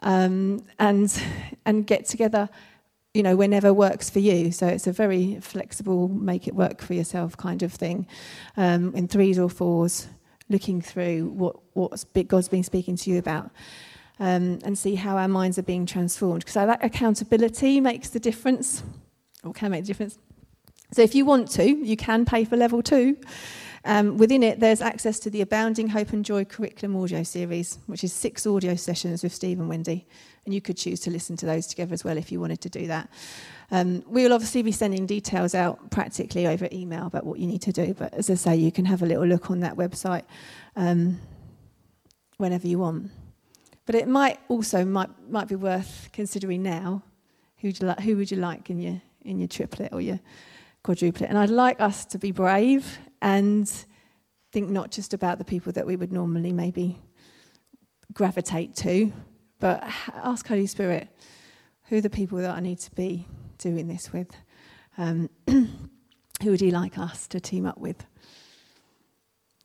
um, 0.00 0.64
and 0.78 1.22
and 1.64 1.86
get 1.86 2.06
together 2.06 2.48
you 3.14 3.22
know, 3.22 3.36
whenever 3.36 3.72
works 3.74 4.08
for 4.08 4.20
you. 4.20 4.50
So 4.52 4.66
it's 4.66 4.86
a 4.86 4.92
very 4.92 5.38
flexible, 5.40 6.08
make 6.08 6.48
it 6.48 6.54
work 6.54 6.80
for 6.80 6.94
yourself 6.94 7.36
kind 7.36 7.62
of 7.62 7.72
thing. 7.72 8.06
Um, 8.56 8.94
in 8.94 9.06
threes 9.06 9.38
or 9.38 9.50
fours, 9.50 10.08
looking 10.48 10.80
through 10.80 11.28
what 11.28 11.56
what's 11.74 12.04
God's 12.04 12.48
been 12.48 12.62
speaking 12.62 12.96
to 12.96 13.10
you 13.10 13.18
about, 13.18 13.50
um, 14.18 14.60
and 14.64 14.78
see 14.78 14.94
how 14.94 15.16
our 15.16 15.28
minds 15.28 15.58
are 15.58 15.62
being 15.62 15.84
transformed. 15.84 16.44
Because 16.44 16.54
that 16.54 16.82
accountability 16.82 17.80
makes 17.80 18.08
the 18.08 18.20
difference, 18.20 18.82
or 19.44 19.52
can 19.52 19.70
make 19.70 19.82
the 19.82 19.88
difference. 19.88 20.18
So 20.92 21.02
if 21.02 21.14
you 21.14 21.24
want 21.24 21.50
to, 21.52 21.64
you 21.64 21.96
can 21.96 22.24
pay 22.24 22.44
for 22.44 22.56
level 22.56 22.82
two. 22.82 23.16
Um, 23.84 24.16
within 24.16 24.42
it, 24.42 24.60
there's 24.60 24.80
access 24.80 25.18
to 25.20 25.30
the 25.30 25.40
Abounding 25.40 25.88
Hope 25.88 26.12
and 26.12 26.24
Joy 26.24 26.44
curriculum 26.44 26.96
audio 27.02 27.22
series, 27.24 27.78
which 27.86 28.04
is 28.04 28.12
six 28.12 28.46
audio 28.46 28.76
sessions 28.76 29.22
with 29.22 29.34
Steve 29.34 29.58
and 29.58 29.68
Wendy. 29.68 30.06
And 30.44 30.54
you 30.54 30.60
could 30.60 30.76
choose 30.76 31.00
to 31.00 31.10
listen 31.10 31.36
to 31.38 31.46
those 31.46 31.66
together 31.66 31.92
as 31.92 32.04
well 32.04 32.16
if 32.16 32.30
you 32.30 32.40
wanted 32.40 32.60
to 32.60 32.68
do 32.68 32.86
that. 32.86 33.08
Um, 33.70 34.04
we 34.06 34.22
will 34.22 34.32
obviously 34.32 34.62
be 34.62 34.72
sending 34.72 35.06
details 35.06 35.54
out 35.54 35.90
practically 35.90 36.46
over 36.46 36.68
email 36.72 37.06
about 37.06 37.24
what 37.24 37.38
you 37.38 37.46
need 37.46 37.62
to 37.62 37.72
do. 37.72 37.94
But 37.94 38.14
as 38.14 38.30
I 38.30 38.34
say, 38.34 38.56
you 38.56 38.70
can 38.70 38.84
have 38.84 39.02
a 39.02 39.06
little 39.06 39.26
look 39.26 39.50
on 39.50 39.60
that 39.60 39.76
website 39.76 40.24
um, 40.76 41.20
whenever 42.36 42.66
you 42.66 42.78
want. 42.78 43.10
But 43.86 43.96
it 43.96 44.06
might 44.06 44.38
also 44.48 44.84
might, 44.84 45.10
might 45.28 45.48
be 45.48 45.56
worth 45.56 46.08
considering 46.12 46.62
now 46.62 47.02
who 47.58 47.68
would 47.68 47.80
you 47.80 47.86
like, 47.86 48.00
who 48.00 48.16
would 48.16 48.30
you 48.30 48.36
like 48.36 48.70
in 48.70 48.78
your, 48.78 49.00
in 49.22 49.38
your 49.38 49.48
triplet 49.48 49.92
or 49.92 50.00
your 50.00 50.20
quadruplet. 50.84 51.28
And 51.28 51.38
I'd 51.38 51.50
like 51.50 51.80
us 51.80 52.04
to 52.06 52.18
be 52.18 52.30
brave 52.30 52.98
and 53.22 53.72
think 54.50 54.68
not 54.68 54.90
just 54.90 55.14
about 55.14 55.38
the 55.38 55.44
people 55.44 55.72
that 55.72 55.86
we 55.86 55.96
would 55.96 56.12
normally 56.12 56.52
maybe 56.52 56.98
gravitate 58.12 58.76
to, 58.76 59.12
but 59.60 59.82
ask 60.12 60.46
Holy 60.46 60.66
Spirit, 60.66 61.08
who 61.84 61.96
are 61.96 62.00
the 62.02 62.10
people 62.10 62.38
that 62.38 62.50
I 62.50 62.60
need 62.60 62.80
to 62.80 62.90
be 62.90 63.26
doing 63.58 63.86
this 63.86 64.12
with? 64.12 64.28
Um, 64.98 65.30
who 65.46 66.50
would 66.50 66.60
He 66.60 66.72
like 66.72 66.98
us 66.98 67.26
to 67.28 67.40
team 67.40 67.64
up 67.64 67.78
with? 67.78 68.04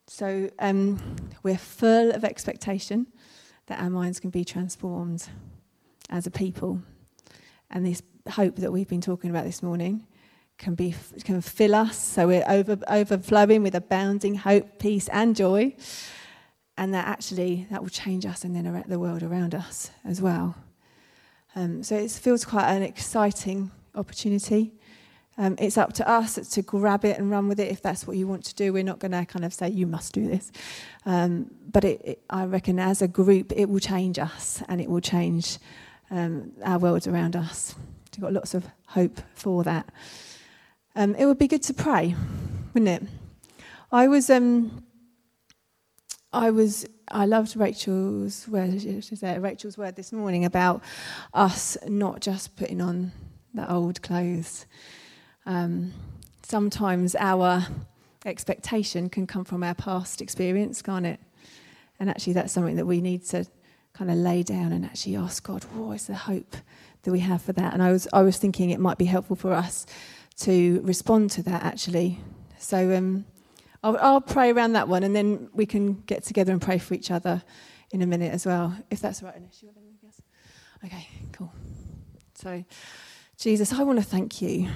So 0.06 0.50
um, 0.60 1.16
we're 1.42 1.58
full 1.58 2.12
of 2.12 2.24
expectation 2.24 3.08
that 3.66 3.80
our 3.80 3.90
minds 3.90 4.20
can 4.20 4.30
be 4.30 4.44
transformed 4.44 5.28
as 6.08 6.26
a 6.26 6.30
people. 6.30 6.80
And 7.70 7.84
this 7.84 8.02
hope 8.30 8.56
that 8.56 8.72
we've 8.72 8.88
been 8.88 9.02
talking 9.02 9.30
about 9.30 9.44
this 9.44 9.62
morning 9.62 10.06
can 10.58 10.74
be 10.74 10.94
can 11.24 11.40
fill 11.40 11.74
us 11.74 11.96
so 11.96 12.26
we're 12.26 12.44
over, 12.48 12.76
overflowing 12.88 13.62
with 13.62 13.74
abounding 13.74 14.34
hope, 14.34 14.78
peace, 14.78 15.08
and 15.08 15.34
joy, 15.34 15.74
and 16.76 16.92
that 16.92 17.06
actually 17.06 17.66
that 17.70 17.80
will 17.80 17.88
change 17.88 18.26
us 18.26 18.44
and 18.44 18.54
then 18.54 18.84
the 18.88 18.98
world 18.98 19.22
around 19.22 19.54
us 19.54 19.90
as 20.04 20.20
well. 20.20 20.56
Um, 21.54 21.82
so 21.82 21.96
it 21.96 22.10
feels 22.10 22.44
quite 22.44 22.68
an 22.68 22.82
exciting 22.82 23.70
opportunity. 23.94 24.72
Um, 25.36 25.54
it's 25.60 25.78
up 25.78 25.92
to 25.94 26.08
us 26.08 26.34
to 26.34 26.62
grab 26.62 27.04
it 27.04 27.16
and 27.16 27.30
run 27.30 27.46
with 27.46 27.60
it 27.60 27.70
if 27.70 27.80
that's 27.80 28.06
what 28.06 28.16
you 28.16 28.26
want 28.26 28.44
to 28.46 28.54
do. 28.56 28.72
We're 28.72 28.82
not 28.82 28.98
going 28.98 29.12
to 29.12 29.24
kind 29.24 29.44
of 29.44 29.54
say, 29.54 29.68
you 29.68 29.86
must 29.86 30.12
do 30.12 30.26
this. 30.26 30.50
Um, 31.06 31.52
but 31.70 31.84
it, 31.84 32.00
it, 32.04 32.22
I 32.28 32.44
reckon 32.44 32.80
as 32.80 33.02
a 33.02 33.08
group, 33.08 33.52
it 33.54 33.68
will 33.68 33.78
change 33.78 34.18
us 34.18 34.62
and 34.68 34.80
it 34.80 34.90
will 34.90 35.00
change 35.00 35.58
um, 36.10 36.52
our 36.64 36.78
world 36.78 37.06
around 37.06 37.36
us. 37.36 37.76
We've 38.16 38.22
got 38.22 38.32
lots 38.32 38.54
of 38.54 38.66
hope 38.88 39.20
for 39.34 39.62
that. 39.62 39.88
Um, 40.96 41.14
it 41.14 41.26
would 41.26 41.38
be 41.38 41.48
good 41.48 41.62
to 41.64 41.74
pray, 41.74 42.14
wouldn't 42.74 43.02
it? 43.02 43.08
I 43.92 44.08
was, 44.08 44.30
um, 44.30 44.84
I 46.32 46.50
was, 46.50 46.86
I 47.08 47.26
loved 47.26 47.56
Rachel's 47.56 48.46
word, 48.48 48.82
Rachel's 49.22 49.78
word 49.78 49.96
this 49.96 50.12
morning 50.12 50.44
about 50.44 50.82
us 51.32 51.76
not 51.86 52.20
just 52.20 52.56
putting 52.56 52.80
on 52.80 53.12
the 53.54 53.70
old 53.72 54.02
clothes 54.02 54.66
um, 55.48 55.94
sometimes 56.42 57.16
our 57.18 57.66
expectation 58.26 59.08
can 59.08 59.26
come 59.26 59.44
from 59.44 59.64
our 59.64 59.74
past 59.74 60.20
experience, 60.20 60.82
can't 60.82 61.06
it? 61.06 61.18
And 61.98 62.10
actually, 62.10 62.34
that's 62.34 62.52
something 62.52 62.76
that 62.76 62.84
we 62.84 63.00
need 63.00 63.24
to 63.28 63.46
kind 63.94 64.10
of 64.10 64.18
lay 64.18 64.42
down 64.42 64.72
and 64.72 64.84
actually 64.84 65.16
ask 65.16 65.42
God, 65.42 65.64
what 65.72 65.94
is 65.94 66.06
the 66.06 66.14
hope 66.14 66.54
that 67.02 67.10
we 67.10 67.20
have 67.20 67.40
for 67.40 67.54
that? 67.54 67.72
And 67.72 67.82
I 67.82 67.92
was, 67.92 68.06
I 68.12 68.20
was 68.20 68.36
thinking 68.36 68.68
it 68.68 68.78
might 68.78 68.98
be 68.98 69.06
helpful 69.06 69.36
for 69.36 69.54
us 69.54 69.86
to 70.40 70.80
respond 70.82 71.30
to 71.32 71.42
that 71.44 71.62
actually. 71.62 72.18
So 72.58 72.96
um, 72.96 73.24
I'll, 73.82 73.96
I'll 73.98 74.20
pray 74.20 74.50
around 74.50 74.72
that 74.72 74.88
one 74.88 75.02
and 75.02 75.14
then 75.14 75.48
we 75.52 75.66
can 75.66 75.94
get 76.02 76.24
together 76.24 76.52
and 76.52 76.60
pray 76.60 76.78
for 76.78 76.94
each 76.94 77.10
other 77.10 77.42
in 77.90 78.02
a 78.02 78.06
minute 78.06 78.32
as 78.32 78.44
well, 78.44 78.76
if 78.90 79.00
that's 79.00 79.22
right. 79.22 79.34
Okay, 80.84 81.08
cool. 81.32 81.52
So. 82.34 82.64
Jesus, 83.38 83.72
I 83.72 83.84
want 83.84 84.00
to 84.00 84.04
thank 84.04 84.42
you 84.42 84.68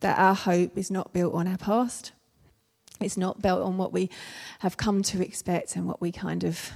that 0.00 0.18
our 0.18 0.34
hope 0.34 0.78
is 0.78 0.90
not 0.90 1.12
built 1.12 1.34
on 1.34 1.46
our 1.46 1.58
past. 1.58 2.12
It's 2.98 3.18
not 3.18 3.42
built 3.42 3.62
on 3.62 3.76
what 3.76 3.92
we 3.92 4.08
have 4.60 4.78
come 4.78 5.02
to 5.02 5.22
expect 5.22 5.76
and 5.76 5.86
what 5.86 6.00
we 6.00 6.12
kind 6.12 6.42
of 6.42 6.72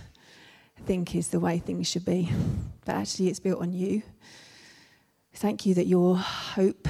think 0.84 1.14
is 1.14 1.28
the 1.28 1.40
way 1.40 1.58
things 1.58 1.86
should 1.86 2.04
be, 2.04 2.28
but 2.84 2.94
actually 2.94 3.28
it's 3.28 3.40
built 3.40 3.62
on 3.62 3.72
you. 3.72 4.02
Thank 5.32 5.64
you 5.64 5.72
that 5.76 5.86
your 5.86 6.18
hope 6.18 6.86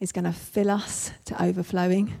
is 0.00 0.12
going 0.12 0.24
to 0.24 0.32
fill 0.32 0.70
us 0.70 1.12
to 1.26 1.42
overflowing. 1.42 2.12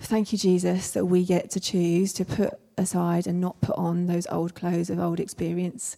Thank 0.00 0.32
you, 0.32 0.38
Jesus, 0.38 0.90
that 0.90 1.06
we 1.06 1.24
get 1.24 1.50
to 1.50 1.60
choose 1.60 2.12
to 2.14 2.24
put 2.24 2.54
aside 2.76 3.26
and 3.26 3.40
not 3.40 3.60
put 3.60 3.76
on 3.76 4.06
those 4.06 4.26
old 4.28 4.54
clothes 4.54 4.90
of 4.90 4.98
old 4.98 5.20
experience. 5.20 5.96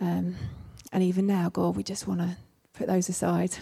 Um, 0.00 0.36
and 0.92 1.02
even 1.02 1.26
now, 1.26 1.48
God, 1.48 1.76
we 1.76 1.82
just 1.82 2.06
want 2.06 2.20
to 2.20 2.36
put 2.74 2.86
those 2.86 3.08
aside. 3.08 3.56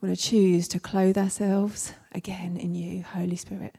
We 0.00 0.08
want 0.08 0.18
to 0.18 0.24
choose 0.24 0.68
to 0.68 0.80
clothe 0.80 1.18
ourselves 1.18 1.92
again 2.12 2.56
in 2.56 2.74
you, 2.74 3.02
Holy 3.02 3.36
Spirit. 3.36 3.76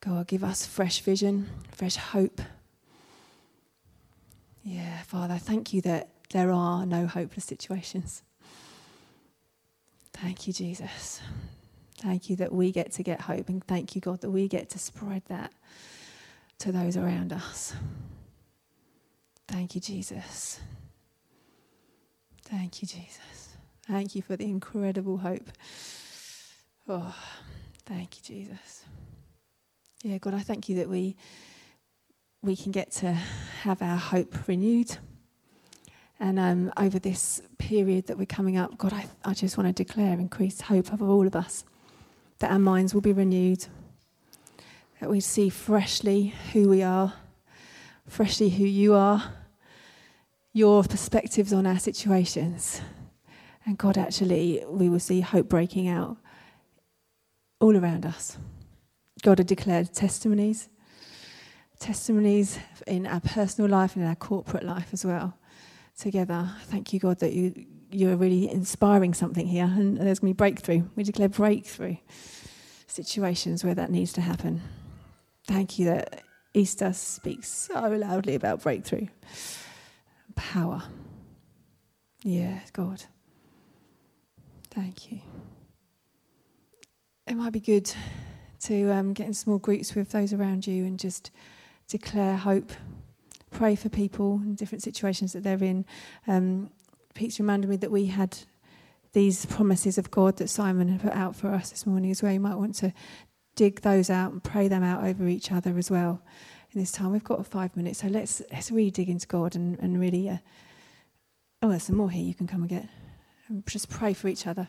God, 0.00 0.26
give 0.26 0.44
us 0.44 0.66
fresh 0.66 1.00
vision, 1.00 1.48
fresh 1.72 1.96
hope. 1.96 2.40
Yeah, 4.62 5.02
Father, 5.02 5.36
thank 5.36 5.72
you 5.72 5.80
that 5.82 6.10
there 6.30 6.50
are 6.50 6.84
no 6.86 7.06
hopeless 7.06 7.44
situations. 7.44 8.22
Thank 10.14 10.46
you, 10.46 10.52
Jesus. 10.52 11.20
Thank 11.98 12.30
you 12.30 12.36
that 12.36 12.52
we 12.52 12.72
get 12.72 12.92
to 12.92 13.02
get 13.02 13.22
hope, 13.22 13.48
and 13.48 13.64
thank 13.66 13.94
you, 13.94 14.00
God, 14.00 14.20
that 14.22 14.30
we 14.30 14.48
get 14.48 14.70
to 14.70 14.78
spread 14.78 15.22
that 15.28 15.52
to 16.58 16.72
those 16.72 16.96
around 16.96 17.32
us. 17.32 17.74
Thank 19.48 19.74
you, 19.74 19.80
Jesus. 19.80 20.60
Thank 22.44 22.82
you, 22.82 22.88
Jesus. 22.88 23.56
Thank 23.86 24.14
you 24.14 24.22
for 24.22 24.36
the 24.36 24.44
incredible 24.44 25.18
hope. 25.18 25.50
Oh, 26.88 27.14
thank 27.86 28.16
you, 28.16 28.22
Jesus. 28.22 28.84
Yeah, 30.02 30.18
God, 30.18 30.34
I 30.34 30.40
thank 30.40 30.68
you 30.68 30.76
that 30.76 30.88
we 30.88 31.16
we 32.42 32.56
can 32.56 32.72
get 32.72 32.90
to 32.92 33.12
have 33.62 33.80
our 33.80 33.96
hope 33.96 34.46
renewed. 34.46 34.98
And 36.24 36.38
um, 36.38 36.72
over 36.78 36.98
this 36.98 37.42
period 37.58 38.06
that 38.06 38.16
we're 38.16 38.24
coming 38.24 38.56
up, 38.56 38.78
God, 38.78 38.94
I, 38.94 39.06
I 39.26 39.34
just 39.34 39.58
want 39.58 39.66
to 39.68 39.74
declare 39.74 40.14
increased 40.14 40.62
hope 40.62 40.90
over 40.90 41.06
all 41.06 41.26
of 41.26 41.36
us, 41.36 41.64
that 42.38 42.50
our 42.50 42.58
minds 42.58 42.94
will 42.94 43.02
be 43.02 43.12
renewed, 43.12 43.66
that 45.02 45.10
we 45.10 45.20
see 45.20 45.50
freshly 45.50 46.32
who 46.54 46.70
we 46.70 46.82
are, 46.82 47.12
freshly 48.08 48.48
who 48.48 48.64
you 48.64 48.94
are, 48.94 49.34
your 50.54 50.82
perspectives 50.82 51.52
on 51.52 51.66
our 51.66 51.78
situations. 51.78 52.80
And 53.66 53.76
God, 53.76 53.98
actually, 53.98 54.64
we 54.66 54.88
will 54.88 55.00
see 55.00 55.20
hope 55.20 55.50
breaking 55.50 55.88
out 55.88 56.16
all 57.60 57.76
around 57.76 58.06
us. 58.06 58.38
God 59.22 59.36
had 59.36 59.46
declared 59.46 59.92
testimonies, 59.92 60.70
testimonies 61.78 62.58
in 62.86 63.06
our 63.06 63.20
personal 63.20 63.68
life 63.68 63.94
and 63.94 64.04
in 64.04 64.08
our 64.08 64.16
corporate 64.16 64.64
life 64.64 64.88
as 64.94 65.04
well. 65.04 65.36
Together, 65.98 66.50
thank 66.64 66.92
you, 66.92 67.00
God, 67.00 67.20
that 67.20 67.32
you, 67.32 67.66
you're 67.90 68.16
really 68.16 68.50
inspiring 68.50 69.14
something 69.14 69.46
here, 69.46 69.64
and 69.64 69.96
there's 69.96 70.18
going 70.18 70.32
to 70.32 70.34
be 70.34 70.36
breakthrough. 70.36 70.82
We 70.96 71.04
declare 71.04 71.28
breakthrough 71.28 71.96
situations 72.86 73.64
where 73.64 73.74
that 73.74 73.90
needs 73.90 74.12
to 74.14 74.20
happen. 74.20 74.62
Thank 75.46 75.78
you 75.78 75.86
that 75.86 76.22
Easter 76.52 76.92
speaks 76.92 77.48
so 77.48 77.88
loudly 77.88 78.34
about 78.34 78.62
breakthrough 78.62 79.06
power. 80.34 80.82
Yeah, 82.22 82.60
God. 82.72 83.04
Thank 84.70 85.12
you. 85.12 85.20
It 87.26 87.36
might 87.36 87.52
be 87.52 87.60
good 87.60 87.90
to 88.60 88.90
um, 88.90 89.12
get 89.12 89.26
in 89.26 89.34
small 89.34 89.58
groups 89.58 89.94
with 89.94 90.10
those 90.10 90.32
around 90.32 90.66
you 90.66 90.84
and 90.84 90.98
just 90.98 91.30
declare 91.88 92.36
hope. 92.36 92.72
Pray 93.54 93.74
for 93.74 93.88
people 93.88 94.40
in 94.44 94.54
different 94.54 94.82
situations 94.82 95.32
that 95.32 95.42
they're 95.42 95.62
in. 95.62 95.86
Um, 96.26 96.70
Pete's 97.14 97.38
reminded 97.38 97.70
me 97.70 97.76
that 97.76 97.90
we 97.90 98.06
had 98.06 98.36
these 99.12 99.46
promises 99.46 99.96
of 99.96 100.10
God 100.10 100.36
that 100.36 100.48
Simon 100.50 100.88
had 100.88 101.00
put 101.00 101.12
out 101.12 101.36
for 101.36 101.48
us 101.48 101.70
this 101.70 101.86
morning 101.86 102.10
as 102.10 102.22
well. 102.22 102.32
You 102.32 102.40
might 102.40 102.56
want 102.56 102.74
to 102.76 102.92
dig 103.54 103.80
those 103.82 104.10
out 104.10 104.32
and 104.32 104.42
pray 104.42 104.68
them 104.68 104.82
out 104.82 105.04
over 105.04 105.28
each 105.28 105.52
other 105.52 105.78
as 105.78 105.90
well 105.90 106.20
in 106.72 106.80
this 106.80 106.92
time. 106.92 107.12
We've 107.12 107.22
got 107.22 107.46
five 107.46 107.76
minutes, 107.76 108.00
so 108.00 108.08
let's 108.08 108.42
let's 108.52 108.70
really 108.70 108.90
dig 108.90 109.08
into 109.08 109.26
God 109.26 109.54
and, 109.54 109.78
and 109.78 109.98
really. 109.98 110.28
Uh, 110.28 110.38
oh, 111.64 111.70
there's 111.70 111.84
some 111.84 111.96
more 111.96 112.10
here 112.10 112.22
you 112.22 112.34
can 112.34 112.46
come 112.46 112.60
and 112.60 112.68
get. 112.68 112.88
And 113.48 113.66
just 113.66 113.88
pray 113.88 114.12
for 114.12 114.28
each 114.28 114.46
other. 114.46 114.68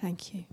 Thank 0.00 0.34
you. 0.34 0.44